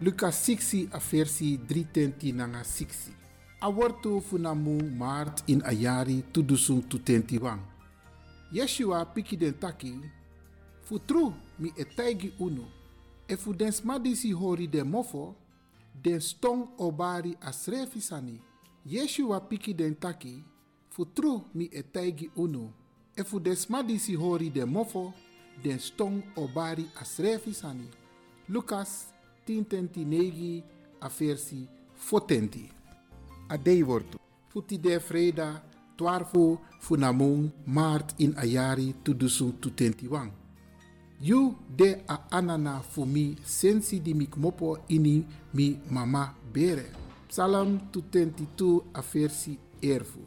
Lucas 0.02 0.48
6 0.48 0.90
a 0.92 1.00
versi 1.00 1.58
3 1.58 2.34
nanga 2.34 2.64
6. 2.64 3.12
Awortu 3.62 4.22
funamu 4.22 4.80
maart 4.98 5.44
in 5.48 5.62
ayari 5.66 6.24
tudusung 6.32 6.82
tutentiwang. 6.88 7.60
Yeshua 8.52 9.06
piki 9.06 9.38
den 9.38 9.54
taki, 9.54 10.00
futru 10.84 11.34
mi 11.60 11.74
etaigi 11.78 12.34
unu 12.40 12.66
e 13.30 13.36
fu 13.38 13.54
den 13.54 13.72
smadisi 13.72 14.32
hori 14.32 14.68
de 14.68 14.84
mofo, 14.84 15.36
den 16.02 16.20
stong 16.20 16.68
obari 16.78 17.38
asrefisani. 17.42 18.42
Yeshua 18.86 19.40
piki 19.40 19.74
den 19.74 19.96
taki, 19.96 20.44
fu 20.90 21.06
tru 21.14 21.44
mi 21.54 21.70
etaigi 21.72 22.30
unu. 22.36 22.72
E 23.16 23.24
fu 23.24 23.40
den 23.40 23.56
smadisi 23.56 24.16
hori 24.16 24.50
de 24.50 24.66
mofo, 24.66 25.14
den 25.64 25.80
stong 25.80 26.24
obari 26.36 26.90
asrefisani. 27.02 27.88
Lucas 28.48 29.14
10:9 29.46 30.64
a 31.00 31.10
versi 31.10 31.68
40. 32.10 32.72
A 33.50 33.58
dei 33.58 33.84
wortu. 33.84 34.18
Futi 34.48 34.78
de 34.78 35.00
freda, 35.00 35.62
twarfo 35.96 36.60
funamung 36.80 37.52
maart 37.66 38.20
in 38.20 38.34
ayari 38.38 38.94
tudusu 39.04 39.52
tutentiwang. 39.60 40.39
You 41.22 41.58
de 41.76 42.04
a 42.08 42.20
anana 42.32 42.80
fu 42.80 43.04
mi 43.04 43.36
sensi 43.44 44.00
di 44.00 44.14
mik 44.14 44.38
mopo 44.38 44.78
ini 44.88 45.26
mi 45.52 45.78
mama 45.90 46.34
bere. 46.54 46.92
Psalm 47.28 47.90
222 47.92 48.84
a 48.94 49.02
versi 49.02 49.60
erfu. 49.82 50.24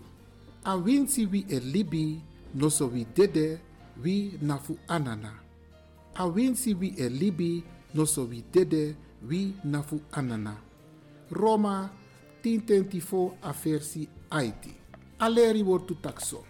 A 0.64 0.76
winsi 0.76 1.24
wi 1.24 1.46
e 1.48 1.58
libi 1.60 2.20
no 2.52 2.68
so 2.68 2.86
wi 2.88 3.06
dede 3.14 3.58
wi 4.02 4.36
na 4.42 4.58
fu 4.58 4.76
anana. 4.86 5.32
A 6.14 6.26
winsi 6.26 6.74
wi 6.74 6.94
e 6.98 7.08
libi 7.08 7.64
no 7.94 8.04
so 8.04 8.24
wi 8.24 8.44
dede 8.52 8.94
wi 9.26 9.54
na 9.64 9.82
fu 9.82 9.98
anana. 10.12 10.60
Roma 11.30 11.90
1024 12.42 13.32
a 13.40 13.52
versi 13.52 14.08
aiti. 14.30 14.74
Aleri 15.18 15.62
wortu 15.62 15.94
takso. 15.94 16.44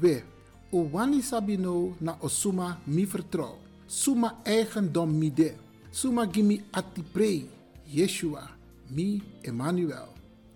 We, 0.00 0.24
o 0.72 0.88
wani 0.92 1.20
sabino 1.22 1.94
na 2.00 2.16
osuma 2.22 2.80
mi 2.86 3.04
vertrouw. 3.04 3.61
Suma 3.92 4.40
eigendom 4.46 5.10
mi 5.12 5.28
de. 5.30 5.52
Suma 5.92 6.24
gimi 6.26 6.62
atiprei. 6.72 7.44
Yeshua, 7.86 8.48
mi 8.88 9.20
Emmanuel. 9.44 10.08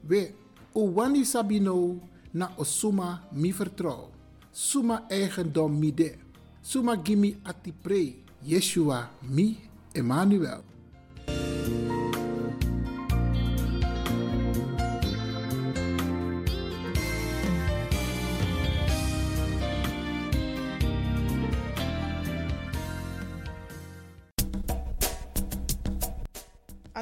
We, 0.09 0.33
o 0.75 0.87
wani 0.95 1.23
sabino 1.25 2.01
na 2.33 2.49
osuma 2.57 3.21
mi 3.33 3.53
vertrouw. 3.53 4.09
Suma 4.53 5.03
eigendom 5.11 5.79
mi 5.79 5.93
de. 5.93 6.17
Suma 6.63 6.97
gimi 6.97 7.37
atiprei. 7.45 8.25
Yeshua, 8.43 9.11
mi 9.23 9.59
Emmanuel. 9.93 10.63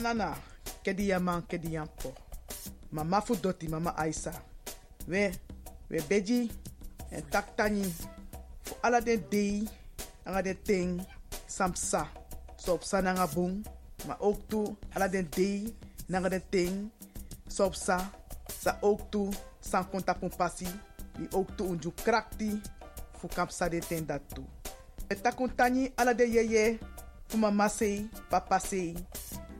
Anana, 0.04 0.36
kedi 0.84 1.08
yaman. 1.08 1.42
Mama 2.92 3.20
fu 3.22 3.34
doti 3.36 3.68
mama 3.68 3.96
Aisa. 3.96 4.32
We, 5.08 5.32
we 5.88 5.98
beji 6.00 6.50
en 7.10 7.22
tak 7.30 7.56
tani. 7.56 7.84
Fu 8.64 8.74
ala 8.82 9.00
den 9.00 9.24
dei, 9.30 9.66
anga 10.26 10.42
den 10.42 10.56
ting, 10.62 11.00
samsa. 11.46 12.06
So 12.56 12.74
op 12.74 12.84
sa 12.84 13.00
nanga 13.00 13.26
ma 14.06 14.16
ook 14.20 14.46
tu 14.48 14.76
ala 14.94 15.08
den 15.08 15.26
dei, 15.30 15.72
nanga 16.08 16.28
den 16.28 16.42
ting, 16.50 16.90
so 17.48 17.64
op 17.64 17.74
sa. 17.74 18.10
Sa 18.60 18.76
ook 18.82 19.10
tu, 19.10 19.30
san 19.60 19.88
konta 19.88 20.14
pasi. 20.14 20.66
Di 21.16 21.26
ook 21.32 21.56
tu 21.56 21.64
unju 21.64 21.92
krakti, 22.04 22.60
fu 23.18 23.28
kamp 23.28 23.50
sa 23.50 23.68
den 23.68 23.80
ten 23.80 24.06
dat 24.06 24.20
tu. 24.34 24.44
E 25.08 25.14
takuntani 25.14 25.92
ala 25.96 26.12
de 26.12 26.24
yeye, 26.24 26.78
fu 27.28 27.38
mama 27.38 27.68
sei, 27.68 28.08
papa 28.28 28.58
sei. 28.58 28.94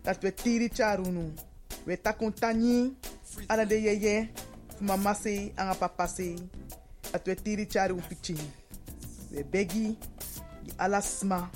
Dat 0.04 0.22
we 0.22 0.30
tiri 0.30 0.68
charunu. 0.68 1.32
We 1.86 1.96
takun 1.96 2.32
tani 2.32 2.92
ala 3.48 3.64
de 3.64 3.80
yeye 3.80 4.28
mama 4.80 5.14
se 5.14 5.52
anga 5.56 5.74
papa 5.74 6.06
se 6.06 6.36
dat 7.12 7.26
we 7.26 7.34
tiri 7.34 7.66
charu 7.66 7.96
pichi. 8.08 8.36
We 9.32 9.42
begi 9.42 9.96
di 10.64 10.72
ala 10.78 11.00
sma 11.00 11.50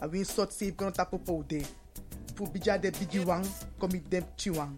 a 0.00 0.06
win 0.08 0.24
sot 0.24 0.52
se 0.52 0.72
kono 0.72 0.90
tapo 0.90 1.18
poude. 1.18 1.62
Fu 2.36 2.46
bija 2.46 2.78
de 2.78 2.90
bigi 2.90 3.18
wang 3.24 3.44
komi 3.80 4.00
dem 4.10 4.24
chiwang. 4.36 4.76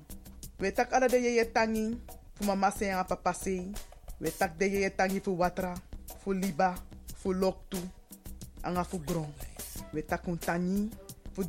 We 0.61 0.70
tak 0.70 0.92
ala 0.92 1.09
de 1.09 1.18
yeye 1.18 1.44
tangi 1.44 1.98
fu 2.35 2.44
mama 2.44 2.70
se 2.70 2.90
anga 2.90 3.04
papa 3.04 3.35
se. 3.35 3.72
We 4.20 4.31
tak 4.31 4.59
de 4.59 4.66
yeye 4.66 4.90
tangi 4.90 5.20
fu 5.20 5.38
watra, 5.38 5.74
fu 6.22 6.33
liba, 6.33 6.74
fu 7.16 7.33
loktu, 7.33 7.78
anga 8.62 8.85
fu 8.85 8.98
gron. 8.98 9.33
We 9.92 10.02
takun 10.02 10.38
tani 10.38 10.90
fu 11.33 11.42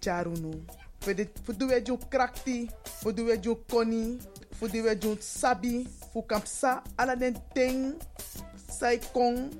charunu. 0.00 0.81
Fu 1.02 1.52
du 1.52 1.66
we 1.66 1.80
jun 1.82 1.98
krakti 2.10 2.70
fu 3.02 3.12
du 3.12 3.26
we 3.26 3.36
jun 3.38 3.56
koni 3.70 4.18
fu 4.58 4.68
du 4.68 4.82
we 4.82 4.94
jun 4.96 5.16
sabi 5.20 5.86
fu 6.12 6.22
kamp 6.22 6.46
sa 6.46 6.82
ala 6.96 7.16
den 7.16 7.34
ting 7.54 7.94
sai 8.70 8.98
kong 9.12 9.50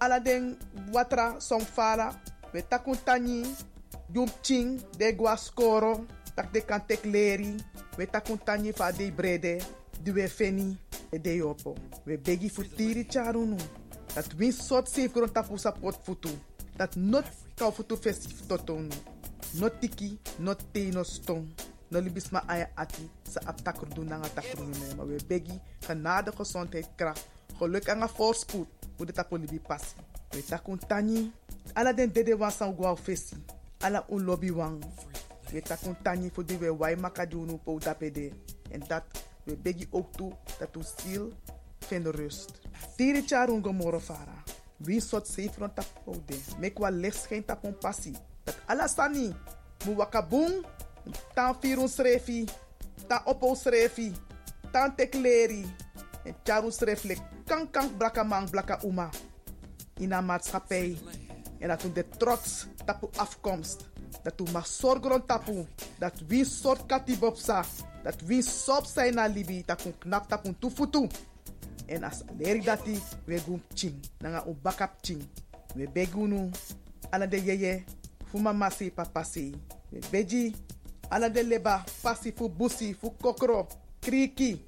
ala 0.00 0.20
den 0.20 0.56
watra 0.92 1.40
somfara 1.40 2.14
we 2.52 2.62
takun 2.62 2.96
tani 3.04 3.42
jum 4.14 4.28
ching 4.42 4.78
de 4.98 5.12
guascoro 5.12 6.06
tak 6.36 6.52
de 6.52 6.60
kan 6.60 6.80
tek 6.86 7.02
leri 7.04 7.54
we 7.98 8.06
takun 8.06 8.38
tani 8.38 8.72
fa 8.72 8.92
de 8.92 9.10
brede 9.10 9.58
di 10.02 10.10
we 10.10 10.28
feni 10.28 10.76
e 11.10 11.18
de 11.18 11.36
yopo 11.42 11.74
we 12.06 12.16
begi 12.16 12.48
futiri 12.48 13.04
charunu 13.04 13.58
dat 14.14 14.30
win 14.38 14.52
sort 14.52 14.86
safe 14.88 15.10
gron 15.12 15.30
tapu 15.32 15.58
support 15.58 15.98
futu 16.06 16.30
dat 16.78 16.94
not 16.96 17.26
kau 17.58 17.70
futu 17.70 17.96
festif 17.96 18.46
totonu 18.48 19.13
not 19.60 19.80
tiki 19.80 20.18
not 20.38 20.58
te 20.72 20.90
no 20.90 21.02
stong 21.02 21.46
no 21.90 22.00
libis 22.00 22.30
ma 22.30 22.42
aya 22.48 22.68
ati 22.76 23.10
sa 23.22 23.40
ap 23.46 23.58
doen 23.94 24.08
nanga 24.08 24.28
ne 24.58 24.94
maar 24.96 25.06
we 25.06 25.18
begi 25.28 25.60
genade 25.86 26.32
gezondheid 26.32 26.88
kracht 26.96 27.28
geluk 27.58 27.88
en 27.88 28.08
voorspoed 28.08 28.68
hoe 28.96 29.06
de 29.06 29.12
tapu 29.12 29.38
libi 29.38 29.58
passi 29.58 29.96
we 30.34 30.42
takun 30.42 30.78
tani 30.78 31.30
ala 31.74 31.92
den 31.92 32.12
dede 32.12 32.34
wan 32.36 32.50
san 32.50 32.74
gwa 32.74 32.96
fesi. 32.96 33.36
Ala 33.80 34.04
un 34.08 34.24
lobby 34.24 34.50
wan 34.50 34.80
we 35.52 35.60
takun 35.60 35.96
tani 36.02 36.30
voor 36.30 36.44
die 36.44 36.58
we 36.58 36.70
wai 36.76 36.96
makadunu 36.96 37.58
po 37.64 37.78
tapede 37.78 38.32
en 38.70 38.82
dat 38.88 39.04
we 39.44 39.56
begi 39.56 39.86
ook 39.90 40.12
toe 40.12 40.32
dat 40.58 40.76
u 40.76 40.82
ziel 40.82 41.32
vindt 41.78 42.08
rust. 42.08 42.50
Tiri 42.96 43.22
charun 43.26 43.62
gomoro 43.62 44.00
fara. 44.00 44.42
Wie 44.76 45.00
sot 45.00 45.26
sefron 45.26 45.74
tapu 45.74 46.18
de. 46.26 46.38
Mek 46.58 46.78
wa 46.78 46.90
licht 46.90 47.26
geen 47.26 47.44
tapon 47.44 47.78
passi 47.78 48.14
dat 48.64 48.72
ala 48.72 48.88
sani 48.88 49.34
mu 49.84 49.94
tan 51.34 51.54
firun 51.60 51.88
srefi 51.88 52.48
tan 53.08 53.20
opo 53.26 53.54
srefi 53.54 54.12
tan 54.72 54.96
tekleri 54.96 55.66
en 56.24 56.34
charu 56.44 56.70
sreflek 56.70 57.20
kan 57.46 57.68
kan 57.68 57.88
blaka 57.98 58.24
man 58.24 58.48
blaka 58.50 58.78
uma. 58.82 59.10
In 60.00 60.12
een 60.12 60.24
maatschappij 60.24 60.96
en 61.58 61.68
dat 61.68 61.82
we 61.82 61.92
de 61.92 62.08
trots 62.18 62.66
tapu 62.84 63.06
afkomst 63.16 63.88
dat 64.22 64.34
we 64.36 64.50
mag 64.52 64.66
zorgen 64.66 65.26
tapu 65.26 65.66
dat 65.98 66.22
wie 66.26 66.44
soort 66.44 66.86
katibopsa 66.86 67.64
dat 68.02 68.20
wie 68.26 68.42
sop 68.42 68.84
zijn 68.84 69.14
na 69.14 69.26
libi 69.26 69.62
dat 69.66 69.82
we 69.82 69.92
knap 69.98 70.40
tufutu. 70.58 71.08
En 71.86 72.04
as 72.04 72.22
leri 72.38 72.60
dati 72.60 72.98
we 73.24 73.38
gum 73.38 73.62
ching 73.74 74.00
nanga 74.18 74.44
u 74.46 74.54
bakap 74.62 74.96
ching 75.00 75.22
we 75.74 75.88
begunu 75.92 76.50
ala 77.10 77.26
de 77.26 77.44
yeye 77.44 77.84
fu 78.34 78.40
mama 78.40 78.68
si 78.70 78.90
papa 78.90 79.22
si 79.24 79.54
we 79.92 80.00
beji 80.10 80.56
ala 81.08 81.28
de 81.30 81.42
leba 81.42 81.84
pasi 82.02 82.32
fu 82.32 82.48
busi 82.48 82.92
fu 82.92 83.10
kokro 83.10 83.68
kriki. 84.00 84.60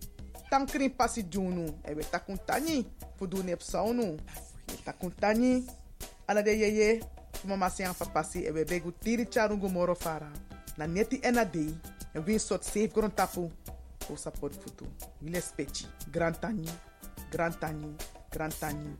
Tankrin 0.48 0.90
pasi 0.90 1.24
junu 1.24 1.66
e 1.83 1.94
we 1.94 2.05
takun 2.05 2.38
tani 2.46 2.87
fu 3.18 3.26
du 3.26 3.42
nep 3.42 3.61
saunu 3.61 4.16
we 4.68 4.76
takun 4.85 5.11
tani 5.11 5.66
ala 6.29 6.42
de 6.42 6.50
yeye 6.50 7.00
fu 7.33 7.48
mama 7.48 7.68
si 7.68 7.83
an 7.83 7.94
papa 7.94 8.22
si 8.22 8.46
e 8.46 8.50
we 8.52 8.64
begu 8.64 8.92
tiri 8.92 9.26
charungu 9.26 9.68
moro 9.68 9.94
fara. 9.94 10.31
Na 10.79 10.87
neti 10.87 11.18
ena 11.24 11.44
dei 11.44 11.74
en 12.14 12.22
win 12.24 12.38
sot 12.38 12.62
safe 12.62 12.92
gron 12.94 13.11
tapu 13.11 13.50
fu 14.07 14.16
support 14.16 14.55
futu 14.55 14.87
wile 15.22 15.40
speci 15.40 15.87
grand 16.12 16.38
tani 16.40 16.68
grand 17.33 17.59
tani 17.59 17.96
tani. 18.31 18.96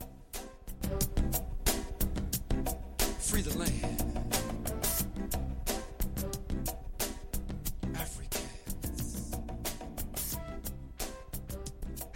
Free 3.20 3.42
the 3.42 3.59
land. 3.59 4.26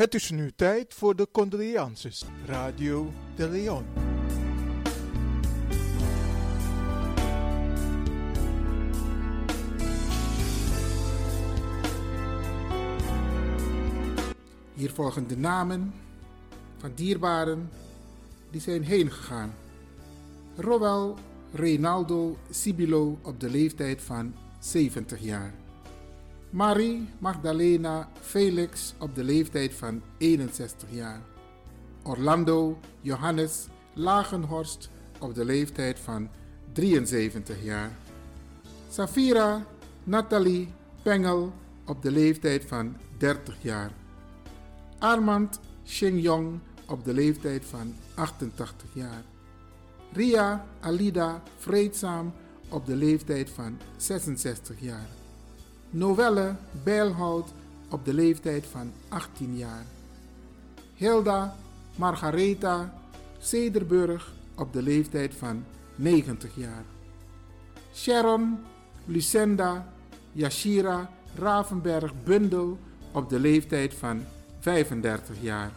Het 0.00 0.14
is 0.14 0.30
nu 0.30 0.52
tijd 0.56 0.94
voor 0.94 1.16
de 1.16 1.28
condolences. 1.32 2.24
Radio 2.46 3.12
de 3.36 3.48
Leon. 3.48 3.84
Hier 14.74 14.90
volgen 14.90 15.28
de 15.28 15.36
namen 15.36 15.92
van 16.78 16.92
dierbaren 16.94 17.70
die 18.50 18.60
zijn 18.60 18.82
heen 18.82 19.10
gegaan. 19.10 19.54
Rowel 20.56 21.16
Reynaldo 21.52 22.36
Sibilo 22.50 23.18
op 23.22 23.40
de 23.40 23.50
leeftijd 23.50 24.02
van 24.02 24.34
70 24.60 25.20
jaar. 25.20 25.54
Marie 26.50 27.08
Magdalena 27.18 28.08
Felix 28.20 28.94
op 28.98 29.14
de 29.14 29.24
leeftijd 29.24 29.74
van 29.74 30.02
61 30.18 30.88
jaar. 30.90 31.20
Orlando 32.02 32.78
Johannes 33.00 33.66
Lagenhorst 33.94 34.90
op 35.18 35.34
de 35.34 35.44
leeftijd 35.44 35.98
van 35.98 36.28
73 36.72 37.64
jaar. 37.64 37.90
Safira 38.90 39.66
Nathalie 40.04 40.72
Pengel 41.02 41.52
op 41.86 42.02
de 42.02 42.10
leeftijd 42.10 42.64
van 42.64 42.96
30 43.18 43.56
jaar. 43.60 43.90
Armand 44.98 45.60
Shin-Yong 45.86 46.58
op 46.86 47.04
de 47.04 47.12
leeftijd 47.12 47.64
van 47.64 47.94
88 48.14 48.88
jaar. 48.92 49.22
Ria 50.12 50.66
Alida 50.80 51.42
Vreedzaam 51.56 52.32
op 52.68 52.86
de 52.86 52.96
leeftijd 52.96 53.50
van 53.50 53.78
66 53.96 54.80
jaar. 54.80 55.19
Novelle 55.90 56.54
Bijlhout 56.84 57.48
op 57.90 58.04
de 58.04 58.14
leeftijd 58.14 58.66
van 58.66 58.92
18 59.08 59.56
jaar. 59.56 59.84
Hilda 60.94 61.56
Margaretha 61.96 62.94
Cederburg 63.38 64.32
op 64.56 64.72
de 64.72 64.82
leeftijd 64.82 65.34
van 65.34 65.64
90 65.94 66.56
jaar. 66.56 66.84
Sharon 67.94 68.58
Lucenda 69.04 69.92
Yashira 70.32 71.10
Ravenberg 71.34 72.12
Bundel 72.24 72.78
op 73.12 73.28
de 73.28 73.38
leeftijd 73.38 73.94
van 73.94 74.24
35 74.60 75.36
jaar. 75.40 75.70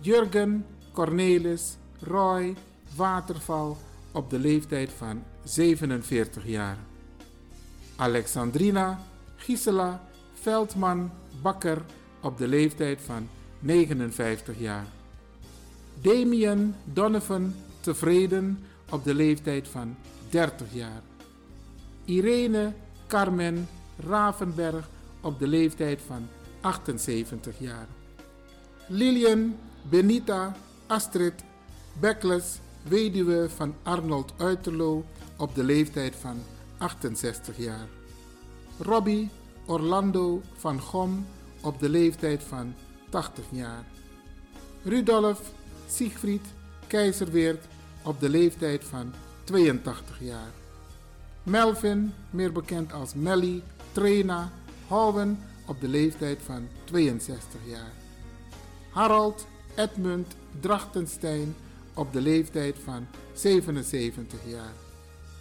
Jurgen 0.00 0.66
Cornelis 0.92 1.76
Roy 2.00 2.54
Waterval 2.96 3.76
op 4.12 4.30
de 4.30 4.38
leeftijd 4.38 4.90
van 4.92 5.22
47 5.42 6.46
jaar. 6.46 6.78
Alexandrina 7.96 9.00
Gisela 9.36 10.00
Veldman 10.34 11.10
Bakker 11.42 11.82
op 12.22 12.38
de 12.38 12.48
leeftijd 12.48 13.00
van 13.00 13.28
59 13.58 14.58
jaar. 14.58 14.86
Damien 16.00 16.74
Donovan 16.84 17.54
Tevreden 17.80 18.58
op 18.90 19.04
de 19.04 19.14
leeftijd 19.14 19.68
van 19.68 19.96
30 20.30 20.66
jaar. 20.72 21.02
Irene 22.04 22.72
Carmen 23.06 23.68
Ravenberg 23.98 24.88
op 25.20 25.38
de 25.38 25.46
leeftijd 25.46 26.00
van 26.06 26.28
78 26.60 27.58
jaar. 27.58 27.86
Lilian 28.86 29.56
Benita 29.82 30.56
Astrid 30.86 31.44
Beckles, 32.00 32.58
weduwe 32.82 33.50
van 33.50 33.74
Arnold 33.82 34.32
Uiterlo 34.36 35.04
op 35.36 35.54
de 35.54 35.64
leeftijd 35.64 36.16
van 36.16 36.42
68 36.84 37.56
jaar. 37.56 37.88
Robbie 38.78 39.30
Orlando 39.66 40.40
van 40.56 40.80
Gom 40.80 41.26
op 41.60 41.78
de 41.78 41.88
leeftijd 41.88 42.42
van 42.42 42.74
80 43.08 43.44
jaar. 43.50 43.84
Rudolf 44.82 45.40
Siegfried 45.88 46.46
Keizerweert 46.86 47.64
op 48.02 48.20
de 48.20 48.28
leeftijd 48.28 48.84
van 48.84 49.12
82 49.44 50.20
jaar. 50.20 50.50
Melvin, 51.42 52.12
meer 52.30 52.52
bekend 52.52 52.92
als 52.92 53.14
Melly 53.14 53.62
Trena 53.92 54.52
Houwen 54.86 55.38
op 55.66 55.80
de 55.80 55.88
leeftijd 55.88 56.38
van 56.44 56.68
62 56.84 57.60
jaar. 57.66 57.92
Harald 58.90 59.46
Edmund 59.74 60.34
Drachtenstein 60.60 61.54
op 61.94 62.12
de 62.12 62.20
leeftijd 62.20 62.76
van 62.84 63.06
77 63.32 64.38
jaar. 64.46 64.72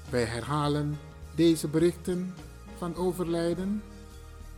Wij 0.10 0.24
herhalen 0.24 0.98
deze 1.36 1.68
berichten 1.68 2.34
van 2.78 2.96
overlijden. 2.96 3.84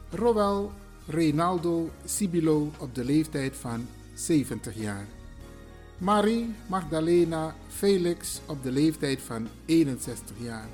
Rowel 0.09 0.71
Reynaldo 1.07 1.89
Sibilo 2.05 2.71
op 2.79 2.95
de 2.95 3.05
leeftijd 3.05 3.55
van 3.55 3.87
70 4.13 4.75
jaar. 4.75 5.07
Marie 5.97 6.55
Magdalena 6.67 7.55
Felix 7.67 8.41
op 8.45 8.63
de 8.63 8.71
leeftijd 8.71 9.21
van 9.21 9.47
61 9.65 10.35
jaar. 10.39 10.67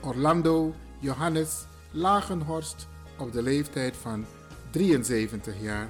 Orlando 0.00 0.74
Johannes 0.98 1.64
Lagenhorst 1.90 2.86
op 3.18 3.32
de 3.32 3.42
leeftijd 3.42 3.96
van 3.96 4.24
73 4.70 5.54
jaar. 5.60 5.88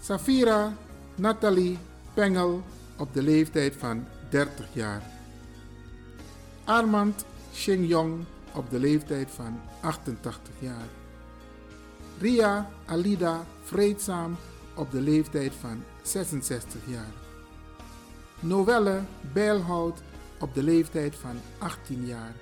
Safira 0.00 0.76
Nathalie 1.14 1.78
Pengel 2.14 2.62
op 2.98 3.14
de 3.14 3.22
leeftijd 3.22 3.74
van 3.76 4.04
30 4.30 4.66
jaar. 4.72 5.02
Armand 6.64 7.24
Shin-Yong 7.54 8.24
op 8.54 8.70
de 8.70 8.78
leeftijd 8.78 9.30
van 9.30 9.60
88 9.80 10.54
jaar. 10.58 10.88
Ria 12.18 12.70
Alida 12.86 13.44
Vreedzaam 13.62 14.36
op 14.74 14.90
de 14.90 15.00
leeftijd 15.00 15.52
van 15.60 15.82
66 16.02 16.80
jaar. 16.86 17.12
Novelle 18.40 19.00
Bijlhout 19.32 20.02
op 20.40 20.54
de 20.54 20.62
leeftijd 20.62 21.16
van 21.16 21.36
18 21.58 22.06
jaar. 22.06 22.34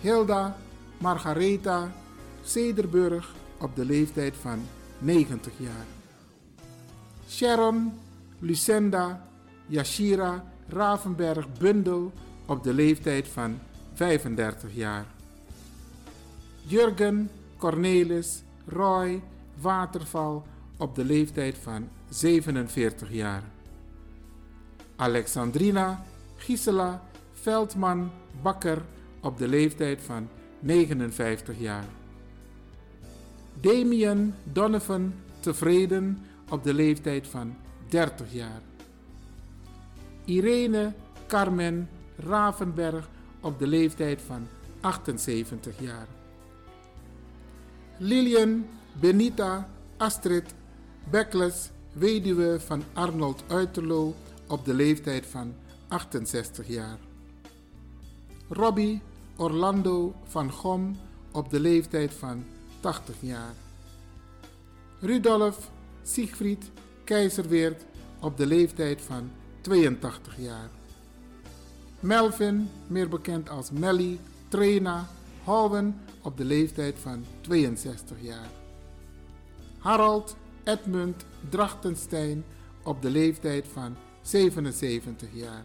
Hilda 0.00 0.56
Margaretha 0.98 1.92
Cederburg 2.42 3.34
op 3.60 3.76
de 3.76 3.84
leeftijd 3.84 4.34
van 4.40 4.62
90 4.98 5.52
jaar. 5.56 5.86
Sharon 7.28 7.92
Lucenda 8.38 9.28
Yashira 9.66 10.44
Ravenberg 10.68 11.58
Bundel 11.58 12.12
op 12.46 12.62
de 12.62 12.74
leeftijd 12.74 13.28
van 13.28 13.58
35 13.94 14.74
jaar. 14.74 15.06
Jurgen 16.62 17.30
Cornelis 17.56 18.42
Roy 18.66 19.22
Waterval 19.60 20.46
op 20.76 20.94
de 20.94 21.04
leeftijd 21.04 21.58
van 21.58 21.88
47 22.08 23.12
jaar. 23.12 23.42
Alexandrina 24.96 26.04
Gisela 26.36 27.02
Veldman 27.32 28.10
Bakker 28.42 28.82
op 29.20 29.38
de 29.38 29.48
leeftijd 29.48 30.00
van 30.00 30.28
59 30.60 31.58
jaar. 31.58 31.84
Damien 33.60 34.34
Donovan 34.52 35.14
Tevreden 35.40 36.18
op 36.50 36.64
de 36.64 36.74
leeftijd 36.74 37.26
van 37.26 37.56
30 37.88 38.32
jaar. 38.32 38.60
Irene 40.24 40.92
Carmen 41.26 41.88
Ravenberg 42.16 43.08
op 43.40 43.58
de 43.58 43.66
leeftijd 43.66 44.20
van 44.22 44.46
78 44.80 45.80
jaar. 45.80 46.06
Lilian 47.98 48.66
Benita 49.00 49.68
Astrid 49.96 50.54
Beckles, 51.10 51.70
weduwe 51.92 52.60
van 52.60 52.82
Arnold 52.92 53.44
Uiterlo 53.46 54.14
op 54.48 54.64
de 54.64 54.74
leeftijd 54.74 55.26
van 55.26 55.54
68 55.88 56.68
jaar. 56.68 56.98
Robbie 58.48 59.02
Orlando 59.36 60.14
van 60.24 60.50
Gom 60.52 60.96
op 61.32 61.50
de 61.50 61.60
leeftijd 61.60 62.12
van 62.12 62.44
80 62.80 63.14
jaar. 63.20 63.54
Rudolf 65.00 65.70
Siegfried 66.02 66.70
Keizerweert 67.04 67.84
op 68.20 68.36
de 68.36 68.46
leeftijd 68.46 69.00
van 69.00 69.30
82 69.60 70.36
jaar. 70.38 70.70
Melvin, 72.04 72.68
meer 72.86 73.08
bekend 73.08 73.50
als 73.50 73.70
Melly 73.70 74.18
Trena 74.48 75.08
Howen 75.44 76.00
op 76.22 76.36
de 76.36 76.44
leeftijd 76.44 76.98
van 76.98 77.24
62 77.40 78.16
jaar. 78.20 78.50
Harald 79.78 80.36
Edmund 80.64 81.24
Drachtenstein 81.48 82.44
op 82.82 83.02
de 83.02 83.10
leeftijd 83.10 83.66
van 83.72 83.96
77 84.22 85.28
jaar. 85.32 85.64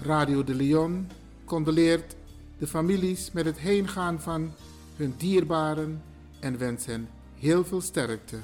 Radio 0.00 0.44
de 0.44 0.54
Leon 0.54 1.08
condoleert 1.44 2.16
de 2.58 2.66
families 2.66 3.32
met 3.32 3.44
het 3.44 3.58
heengaan 3.58 4.20
van 4.20 4.52
hun 4.96 5.14
dierbaren 5.16 6.02
en 6.40 6.58
wens 6.58 6.86
hen 6.86 7.08
heel 7.34 7.64
veel 7.64 7.80
sterkte. 7.80 8.36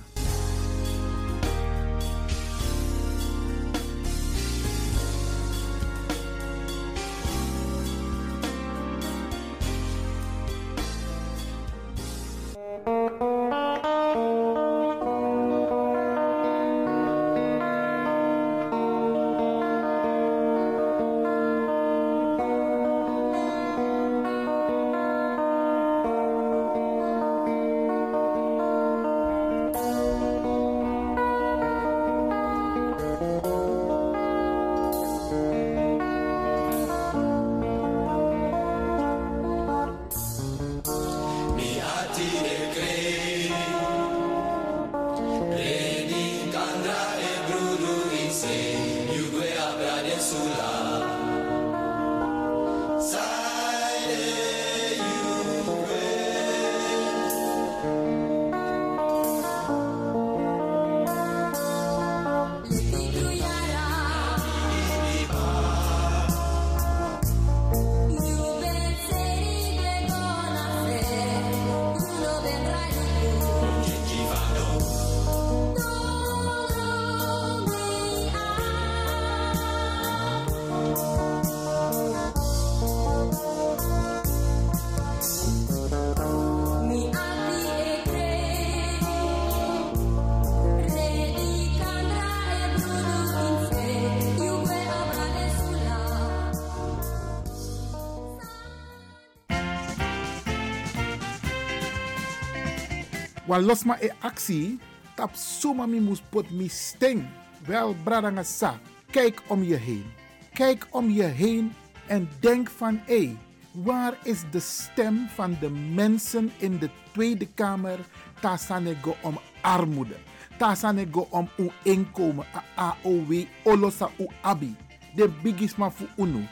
Wan 103.47 103.63
losma 103.63 103.95
e 104.03 104.11
actie, 104.21 104.79
tap 105.15 105.37
suma 105.37 105.87
mi 105.87 106.01
mus 106.01 106.19
pot 106.19 106.51
mi 106.51 106.67
sting. 106.69 107.23
Wel, 107.67 107.95
bradanga 108.05 108.43
sa, 108.43 108.75
kijk 109.11 109.43
om 109.47 109.63
je 109.63 109.77
heen. 109.77 110.05
Kijk 110.53 110.87
om 110.91 111.11
je 111.11 111.23
heen 111.23 111.73
en 112.07 112.29
denk 112.41 112.71
van, 112.71 113.01
hé, 113.05 113.37
waar 113.73 114.19
is 114.23 114.43
de 114.51 114.61
stem 114.61 115.29
van 115.35 115.57
de 115.61 115.71
mensen 115.71 116.51
in 116.57 116.79
de 116.79 116.91
Tweede 117.13 117.47
Kamer? 117.55 117.99
Tasanego 118.41 119.17
om 119.23 119.39
armoede. 119.61 120.17
Tasanego 120.59 121.27
om 121.31 121.49
uw 121.57 121.71
inkomen, 121.83 122.47
a 122.55 122.97
AOW, 123.03 123.45
olosa 123.63 124.11
u 124.19 124.27
abi. 124.41 124.77
De 125.15 125.29
bigisma 125.43 125.91
fu 125.91 126.05
unu. 126.17 126.47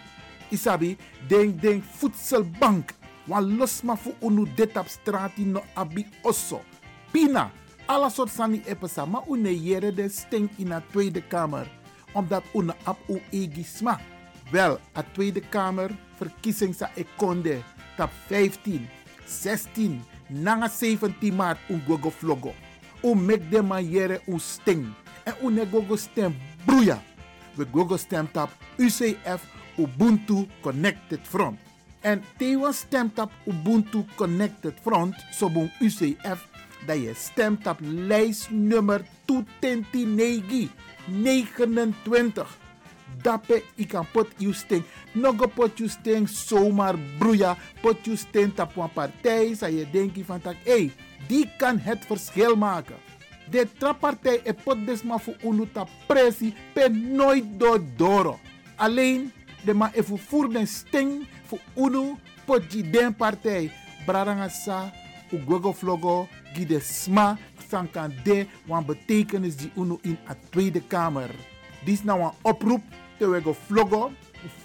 Isabi, 0.48 0.96
denk, 1.28 1.60
denk, 1.60 1.84
voedselbank. 1.84 2.94
Wan 3.24 3.56
losma 3.56 3.96
fu 3.96 4.14
unu 4.20 4.46
dit 4.54 4.76
op 4.76 4.88
straat 4.88 5.36
no 5.36 5.62
abi 5.74 6.06
osso. 6.22 6.60
Pina, 7.14 7.50
alle 7.86 8.08
soort 8.10 8.32
sani 8.34 8.58
epesa, 8.66 9.04
maar 9.06 9.22
une 9.30 9.52
jere 9.54 9.92
de 9.94 10.08
stink 10.08 10.50
in 10.58 10.68
de 10.68 10.82
Tweede 10.90 11.22
Kamer. 11.22 11.68
Omdat 12.12 12.42
une 12.52 12.74
ap 12.84 12.98
u 13.08 13.20
egisma. 13.30 14.00
Wel, 14.50 14.80
a 14.96 15.02
Tweede 15.02 15.40
Kamer 15.40 15.94
verkiezing 16.18 16.74
sa 16.74 16.90
ekonde 16.94 17.60
tap 17.96 18.10
15, 18.26 18.80
16, 19.26 20.00
nanga 20.28 20.68
17 20.68 21.30
maart 21.32 21.58
un 21.70 21.82
gogo 21.86 22.10
vlogo. 22.10 22.54
U 23.02 23.14
mek 23.14 23.46
de 23.50 23.62
man 23.62 23.86
jere 23.86 24.20
u 24.26 24.38
sting. 24.38 24.90
En 25.24 25.34
une 25.42 25.66
gogo 25.70 25.96
stem 25.96 26.34
broeia. 26.66 26.98
We 27.54 27.66
gogo 27.72 27.96
stem 27.96 28.26
tap 28.26 28.50
UCF 28.78 29.46
Ubuntu 29.78 30.48
Connected 30.62 31.22
Front. 31.22 31.58
En 32.00 32.24
tewa 32.36 32.72
stemt 32.72 33.18
op 33.18 33.30
Ubuntu 33.46 34.04
Connected 34.16 34.74
Front, 34.82 35.14
sobon 35.32 35.70
UCF, 35.80 36.42
dat 36.86 36.96
je 36.96 37.12
stemt 37.14 37.66
op 37.66 37.78
lijstnummer 37.80 39.04
229 39.24 40.70
29. 41.04 42.58
Dape 43.22 43.62
ik 43.74 43.88
kan 43.88 44.06
pot 44.12 44.28
you 44.36 44.52
sting. 44.52 44.84
Nog 45.12 45.54
pot 45.54 45.78
you 45.78 45.88
sting 45.88 46.28
zomaar 46.28 46.94
broeia. 47.18 47.56
Pot 47.80 48.04
you 48.04 48.16
sting 48.16 48.60
op 48.60 48.76
een 48.76 48.92
partij. 48.92 49.54
Zou 49.54 49.72
je 49.72 49.90
denken 49.90 50.24
van 50.24 50.40
tak, 50.40 50.56
hey, 50.64 50.92
die 51.26 51.50
kan 51.56 51.78
het 51.78 52.06
verschil 52.06 52.56
maken. 52.56 52.96
De 53.50 53.68
trappartij 53.78 54.40
e 54.44 54.52
pot 54.52 54.86
desma 54.86 55.18
voor 55.18 55.36
unu 55.42 55.68
ta 55.72 55.86
pressie 56.06 56.54
pe 56.72 56.88
nooit 56.88 57.44
door 57.56 57.80
doro. 57.96 58.38
Alleen 58.76 59.32
de 59.64 59.74
ma 59.74 59.90
even 59.92 60.18
voer 60.18 60.52
den 60.52 60.66
sting 60.66 61.26
voor 61.46 61.60
unu 61.76 62.14
pot 62.44 62.70
die 62.70 62.90
den 62.90 63.14
partij. 63.14 63.72
Braranga 64.06 64.48
sa 65.34 65.40
u 65.40 65.46
gogo 65.46 65.72
flogo 65.72 66.28
gide 66.54 66.80
sma 66.80 67.36
san 67.68 67.88
kan 67.88 68.12
de 68.24 68.46
wan 68.68 68.84
betekenis 68.84 69.56
die 69.56 69.70
uno 69.76 69.98
in 70.02 70.16
a 70.28 70.34
Tweede 70.50 70.80
Kamer. 70.80 71.30
Dit 71.84 71.94
is 71.94 72.04
nou 72.04 72.20
een 72.20 72.32
oproep 72.42 72.82
te 73.18 73.54
vlogo, 73.66 74.12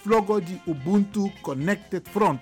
vlogo 0.02 0.40
die 0.40 0.60
Ubuntu 0.66 1.30
Connected 1.42 2.08
Front. 2.08 2.40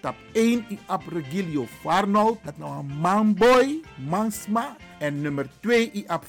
Tap 0.00 0.16
1 0.32 0.64
i 0.70 0.78
ap 0.86 1.02
Regilio 1.08 1.66
Farnold, 1.82 2.38
dat 2.44 2.58
nou 2.58 2.78
een 2.78 3.00
manboy, 3.00 3.80
mansma. 4.08 4.76
En 5.00 5.20
nummer 5.20 5.48
2 5.60 5.90
i 5.94 6.04
ap 6.06 6.24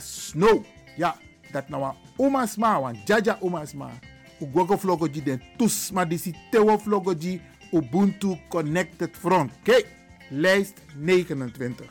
Snow. 0.00 0.64
Ja, 0.96 1.16
dat 1.52 1.68
nou 1.68 1.82
een 1.84 1.94
omasma, 2.16 2.80
wan 2.80 2.96
jaja 3.04 3.36
omasma. 3.40 3.90
Ugogo 4.40 4.76
vlogo 4.76 5.08
die 5.08 5.22
den 5.22 5.42
tusma 5.56 6.04
disi 6.04 6.34
tewo 6.50 6.78
vlogo 6.78 7.14
die 7.14 7.40
Ubuntu 7.72 8.38
Connected 8.48 9.16
Front. 9.16 9.52
Kijk, 9.62 9.97
lijst 10.28 10.82
29. 10.96 11.86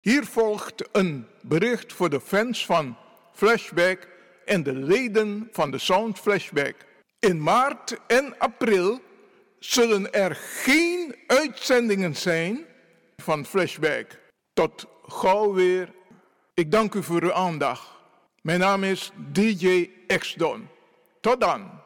Hier 0.00 0.24
volgt 0.24 0.88
een 0.92 1.26
bericht 1.42 1.92
voor 1.92 2.10
de 2.10 2.20
fans 2.20 2.66
van 2.66 2.96
Flashback 3.32 4.08
en 4.44 4.62
de 4.62 4.72
leden 4.72 5.48
van 5.52 5.70
de 5.70 5.78
Sound 5.78 6.18
Flashback. 6.18 6.74
In 7.18 7.42
maart 7.42 7.96
en 8.06 8.38
april 8.38 9.00
zullen 9.58 10.12
er 10.12 10.34
geen 10.36 11.14
uitzendingen 11.26 12.16
zijn 12.16 12.64
van 13.16 13.46
Flashback. 13.46 14.18
Tot 14.52 14.86
gauw 15.06 15.52
weer. 15.52 15.92
Ik 16.54 16.70
dank 16.70 16.94
u 16.94 17.02
voor 17.02 17.22
uw 17.22 17.32
aandacht. 17.32 17.88
Mijn 18.42 18.60
naam 18.60 18.84
is 18.84 19.12
DJ 19.32 19.90
X-Don. 20.06 20.68
Tot 21.20 21.40
dan. 21.40 21.79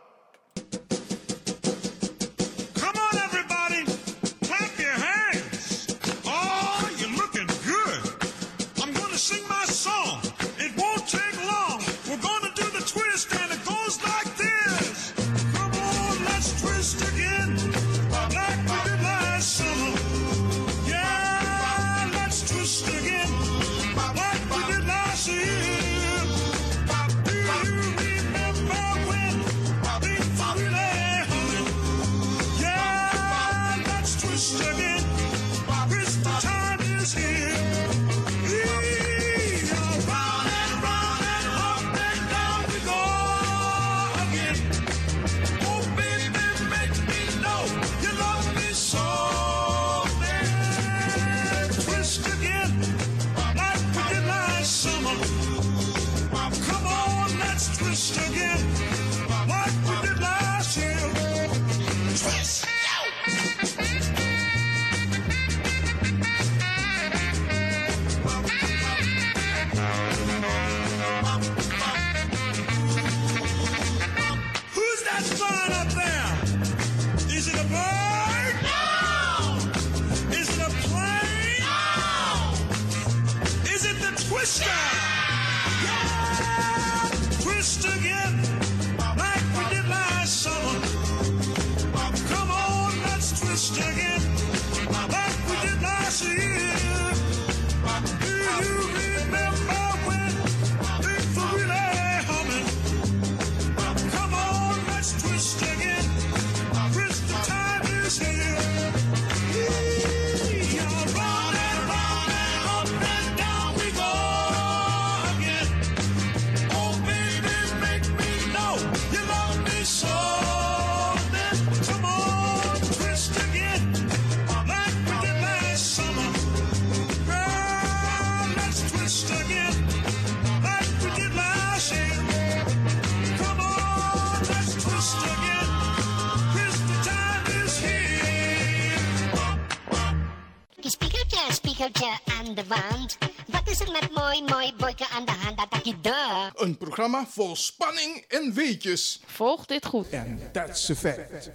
Spiegeltje, 141.74 142.18
aan 142.38 142.54
de 142.54 142.64
wand. 142.68 143.18
Wat 143.46 143.68
is 143.68 143.80
er 143.80 143.92
met 143.92 144.14
mooi, 144.14 144.42
mooi 144.42 144.72
boyke 144.78 145.06
aan 145.08 145.24
de 145.24 145.32
hand? 145.32 145.56
Dat 145.56 145.86
ik 145.86 146.02
de. 146.02 146.50
Een 146.54 146.76
programma 146.76 147.26
vol 147.26 147.56
spanning 147.56 148.24
en 148.28 148.52
weetjes. 148.52 149.20
Volg 149.26 149.66
dit 149.66 149.86
goed. 149.86 150.08
En 150.10 150.40
that's 150.52 150.90
a 150.90 150.94
fact. 150.94 151.50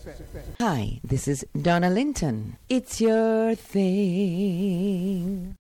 Hi, 0.58 1.00
this 1.08 1.28
is 1.28 1.44
Donna 1.52 1.90
Linton. 1.90 2.58
It's 2.68 2.98
your 2.98 3.56
thing. 3.72 5.58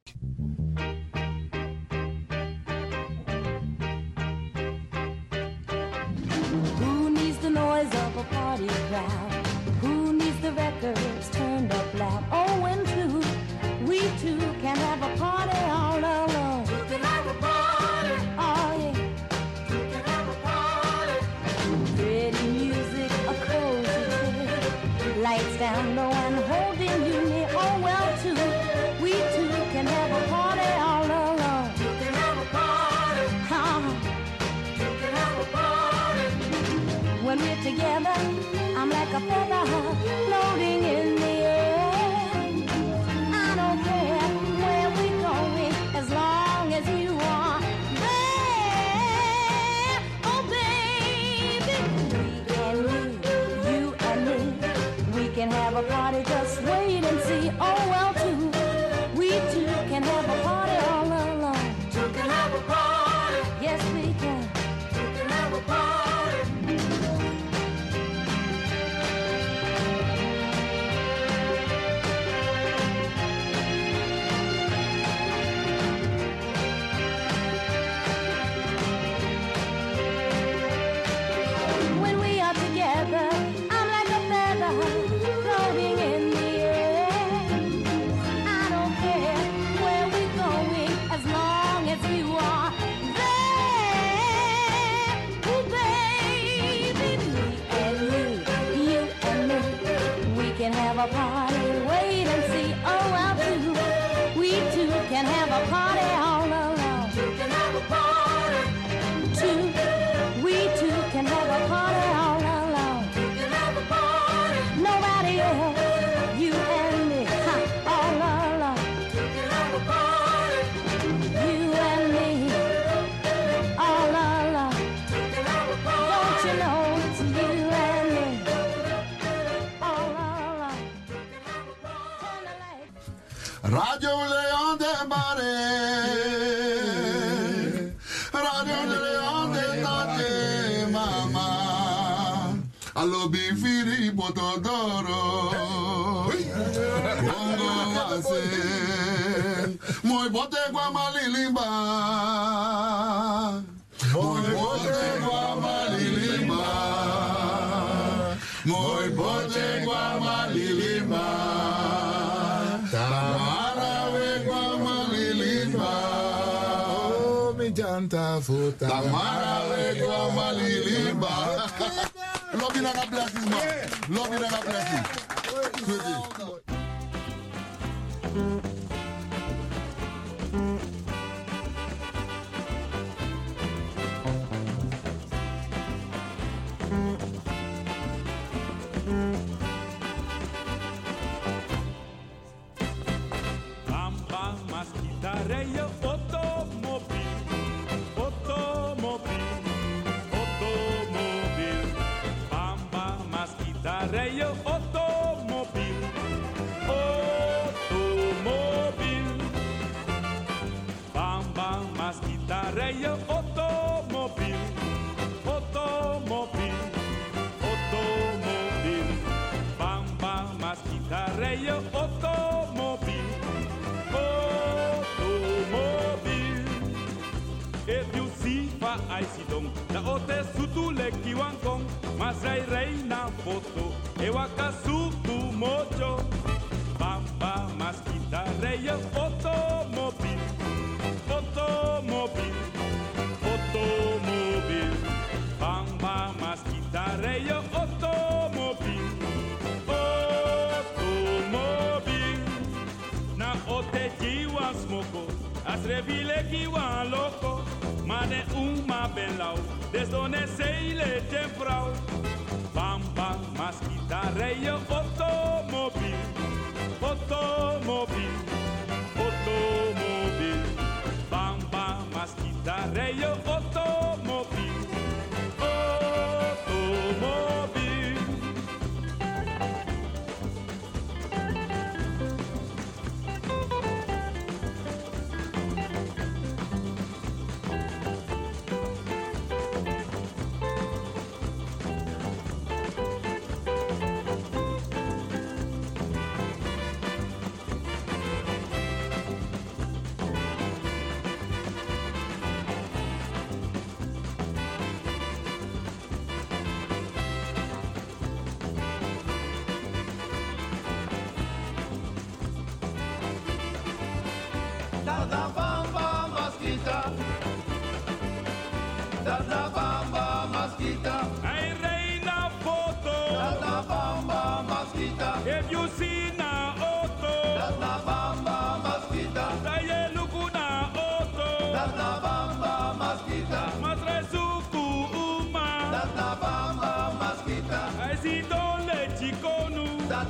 Who 6.79 7.09
needs 7.09 7.37
the 7.41 7.49
noise 7.49 7.93
of 7.93 8.17
a 8.17 8.23
party 8.31 8.67
crowd? 8.89 9.47
Who 9.81 10.13
needs 10.13 10.39
the 10.41 10.51
records 10.51 11.29
turned 11.31 11.73
up 11.73 11.93
loud? 11.93 12.23
Oh, 12.31 12.61
when 12.61 12.78
two, 14.21 14.37
can 14.61 14.75
have 14.75 15.01
a 15.01 15.17
party 15.17 15.78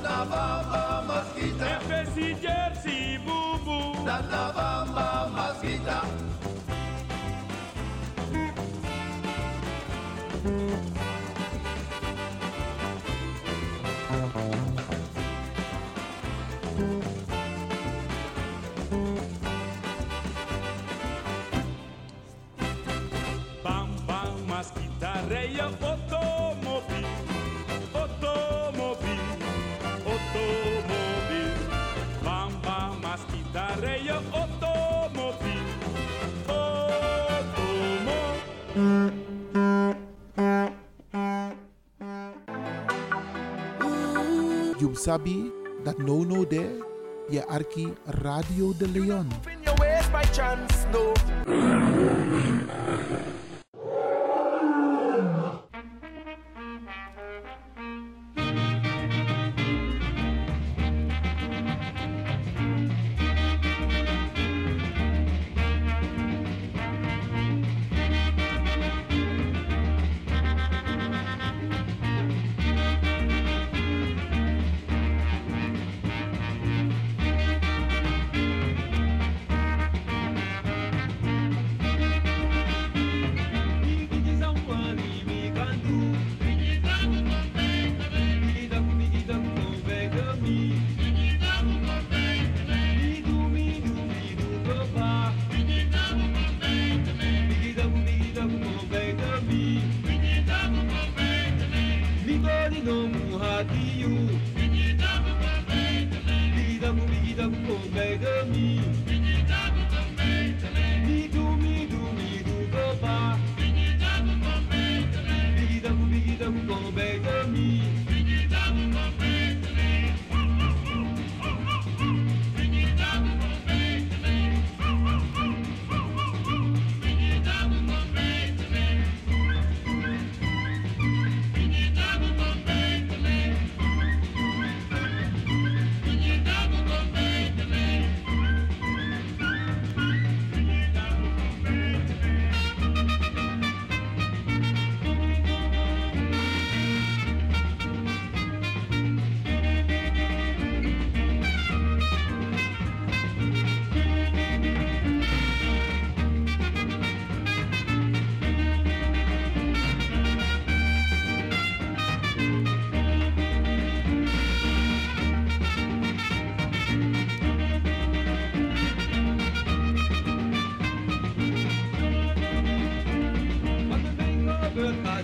Να 0.02 0.24
βάμπα 0.30 1.02
μας 1.06 1.26
κοίτα 1.34 1.64
Έπεσε 1.64 2.20
η 2.20 2.36
γεύση 2.42 3.20
μπουμπου. 3.24 4.04
Να 4.04 4.20
βάμπα 4.56 5.28
μας 5.34 5.56
κοίτα. 5.60 5.98
sabi 45.00 45.48
that 45.84 45.96
no 45.98 46.24
no 46.24 46.44
there, 46.44 46.76
je 47.30 47.40
arki 47.48 47.88
Radio 48.20 48.74
de 48.74 48.86
Leon. 48.86 49.28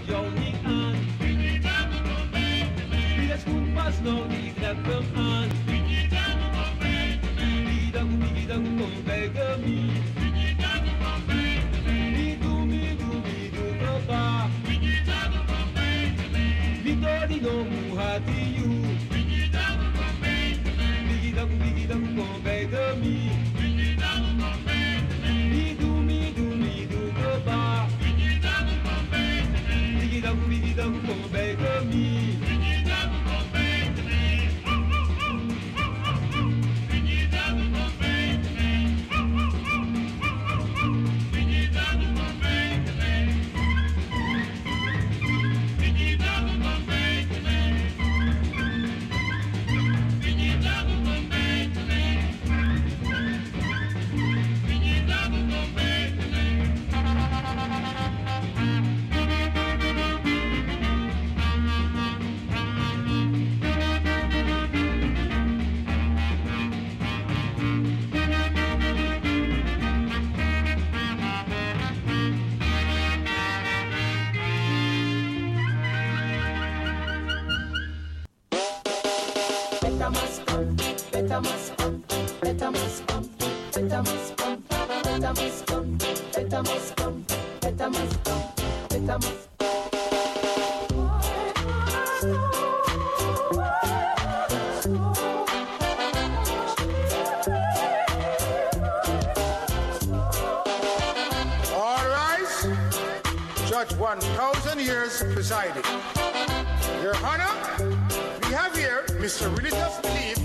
Jou 0.06 0.26
niet 0.38 0.54
aan. 0.64 0.94
Wie 3.16 3.32
is 3.32 3.42
goed 3.42 3.74
pas 3.74 3.94
nou, 4.02 4.28
die 4.28 4.52
treft 4.54 4.86
hem 4.86 5.04
aan. 5.14 5.48
Biggie 5.64 6.08
dango, 6.08 6.62
biggie 6.78 8.46
dango, 8.46 8.84
kom 8.84 9.04
bij 9.04 9.30
me. 9.64 9.90
Mi 12.16 12.38
do, 12.40 12.64
mi 12.64 12.96
do, 12.96 13.06
mi 13.24 13.50
do, 13.50 13.84
papa. 13.84 14.48
Vitori 16.82 17.40
no 17.40 17.64
muhati 17.64 18.54
you. 18.54 18.55
Mr. 109.26 109.50
Religious 109.56 109.98
Belief 110.02 110.38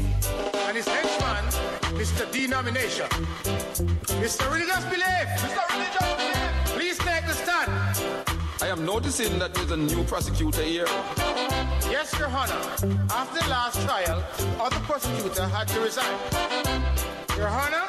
and 0.66 0.76
his 0.76 0.88
henchman, 0.88 1.46
Mr. 2.02 2.26
Denomination. 2.32 3.06
Mr. 4.18 4.52
Religious 4.52 4.84
Belief! 4.86 5.28
Mr. 5.38 5.62
Religious 5.70 6.10
Belief! 6.18 6.66
Please 6.66 6.98
take 6.98 7.24
the 7.28 7.34
stand. 7.34 7.70
I 8.60 8.70
am 8.70 8.84
noticing 8.84 9.38
that 9.38 9.54
there's 9.54 9.70
a 9.70 9.78
new 9.78 10.04
prosecutor 10.06 10.64
here. 10.64 10.88
Yes, 11.92 12.18
Your 12.18 12.30
Honor. 12.30 12.60
After 13.12 13.44
the 13.44 13.50
last 13.52 13.86
trial, 13.86 14.24
the 14.40 14.64
other 14.64 14.80
prosecutor 14.80 15.46
had 15.46 15.68
to 15.68 15.80
resign. 15.82 16.18
Your 17.38 17.50
Honor, 17.50 17.86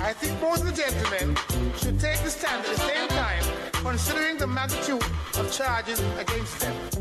I 0.00 0.12
think 0.12 0.40
both 0.40 0.62
the 0.62 0.70
gentlemen 0.70 1.36
should 1.76 1.98
take 1.98 2.22
the 2.22 2.30
stand 2.30 2.64
at 2.64 2.70
the 2.70 2.82
same 2.82 3.08
time, 3.08 3.42
considering 3.72 4.36
the 4.36 4.46
magnitude 4.46 5.02
of 5.40 5.50
charges 5.50 5.98
against 6.20 6.60
them. 6.60 6.93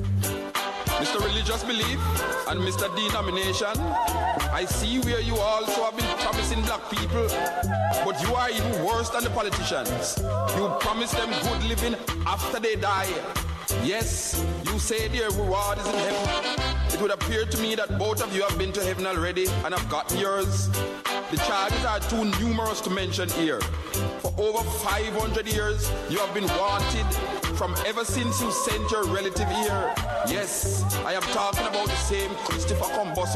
Mr. 1.03 1.19
Religious 1.25 1.65
Belief 1.65 1.99
and 2.47 2.61
Mr. 2.61 2.87
Denomination, 2.95 3.77
I 4.53 4.63
see 4.63 4.99
where 5.01 5.19
you 5.19 5.35
also 5.35 5.83
have 5.83 5.97
been 5.97 6.07
promising 6.19 6.61
black 6.61 6.89
people, 6.89 7.27
but 8.05 8.21
you 8.23 8.33
are 8.33 8.49
even 8.49 8.85
worse 8.85 9.09
than 9.09 9.25
the 9.25 9.29
politicians. 9.31 10.17
You 10.55 10.73
promise 10.79 11.11
them 11.11 11.29
good 11.43 11.63
living 11.63 11.95
after 12.25 12.57
they 12.57 12.75
die. 12.75 13.11
Yes, 13.83 14.45
you 14.63 14.79
say 14.79 15.09
their 15.09 15.29
reward 15.31 15.77
is 15.79 15.87
in 15.87 15.95
heaven. 15.95 16.73
It 16.93 17.01
would 17.01 17.11
appear 17.11 17.43
to 17.47 17.57
me 17.57 17.75
that 17.75 17.99
both 17.99 18.23
of 18.23 18.33
you 18.33 18.43
have 18.43 18.57
been 18.57 18.71
to 18.71 18.81
heaven 18.81 19.05
already 19.05 19.47
and 19.65 19.73
have 19.73 19.89
gotten 19.89 20.17
yours. 20.17 20.69
The 21.33 21.39
charges 21.45 21.83
are 21.83 21.99
too 21.99 22.25
numerous 22.39 22.79
to 22.81 22.91
mention 22.91 23.27
here. 23.27 23.59
For 24.21 24.31
over 24.37 24.63
500 24.69 25.47
years, 25.47 25.91
you 26.07 26.19
have 26.19 26.31
been 26.31 26.45
wanted 26.59 27.07
from 27.57 27.73
ever 27.87 28.05
since 28.05 28.39
you 28.39 28.51
sent 28.51 28.91
your 28.91 29.03
relative 29.05 29.49
here. 29.49 29.95
Yes, 30.27 30.83
I 31.03 31.13
am 31.13 31.23
talking 31.23 31.65
about 31.65 31.87
the 31.87 31.95
same 31.95 32.29
Christopher 32.45 32.83
Columbus. 32.83 33.33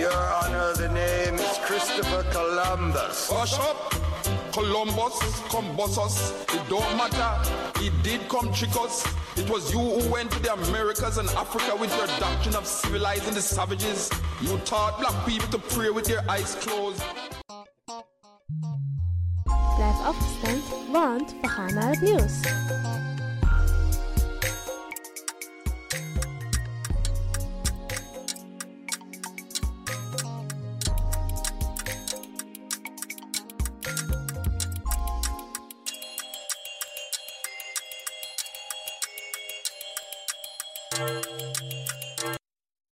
Your 0.00 0.16
Honor, 0.42 0.72
the 0.76 0.88
name 0.94 1.34
is 1.34 1.58
Christopher 1.58 2.24
Columbus. 2.30 3.28
Oh, 3.30 3.36
Hush 3.36 3.58
up! 3.58 3.99
Columbus, 4.52 5.16
Combosos, 5.48 6.32
it 6.54 6.68
don't 6.68 6.96
matter. 6.96 7.78
He 7.78 7.90
did 8.02 8.28
come 8.28 8.52
trick 8.52 8.74
us. 8.76 9.06
It 9.36 9.48
was 9.48 9.72
you 9.72 9.78
who 9.78 10.10
went 10.10 10.30
to 10.32 10.38
the 10.40 10.52
Americas 10.52 11.18
and 11.18 11.28
Africa 11.30 11.76
with 11.76 11.94
your 11.96 12.06
doctrine 12.18 12.56
of 12.56 12.66
civilizing 12.66 13.34
the 13.34 13.42
savages. 13.42 14.10
You 14.40 14.58
taught 14.64 14.98
black 14.98 15.26
people 15.26 15.48
to 15.48 15.58
pray 15.58 15.90
with 15.90 16.06
their 16.06 16.28
eyes 16.28 16.54
closed. 16.56 17.02
Blijf 19.76 20.00
afgestemd, 20.04 20.64
want 20.92 21.34
we 21.42 21.48
gaan 21.48 21.74
naar. 21.74 23.09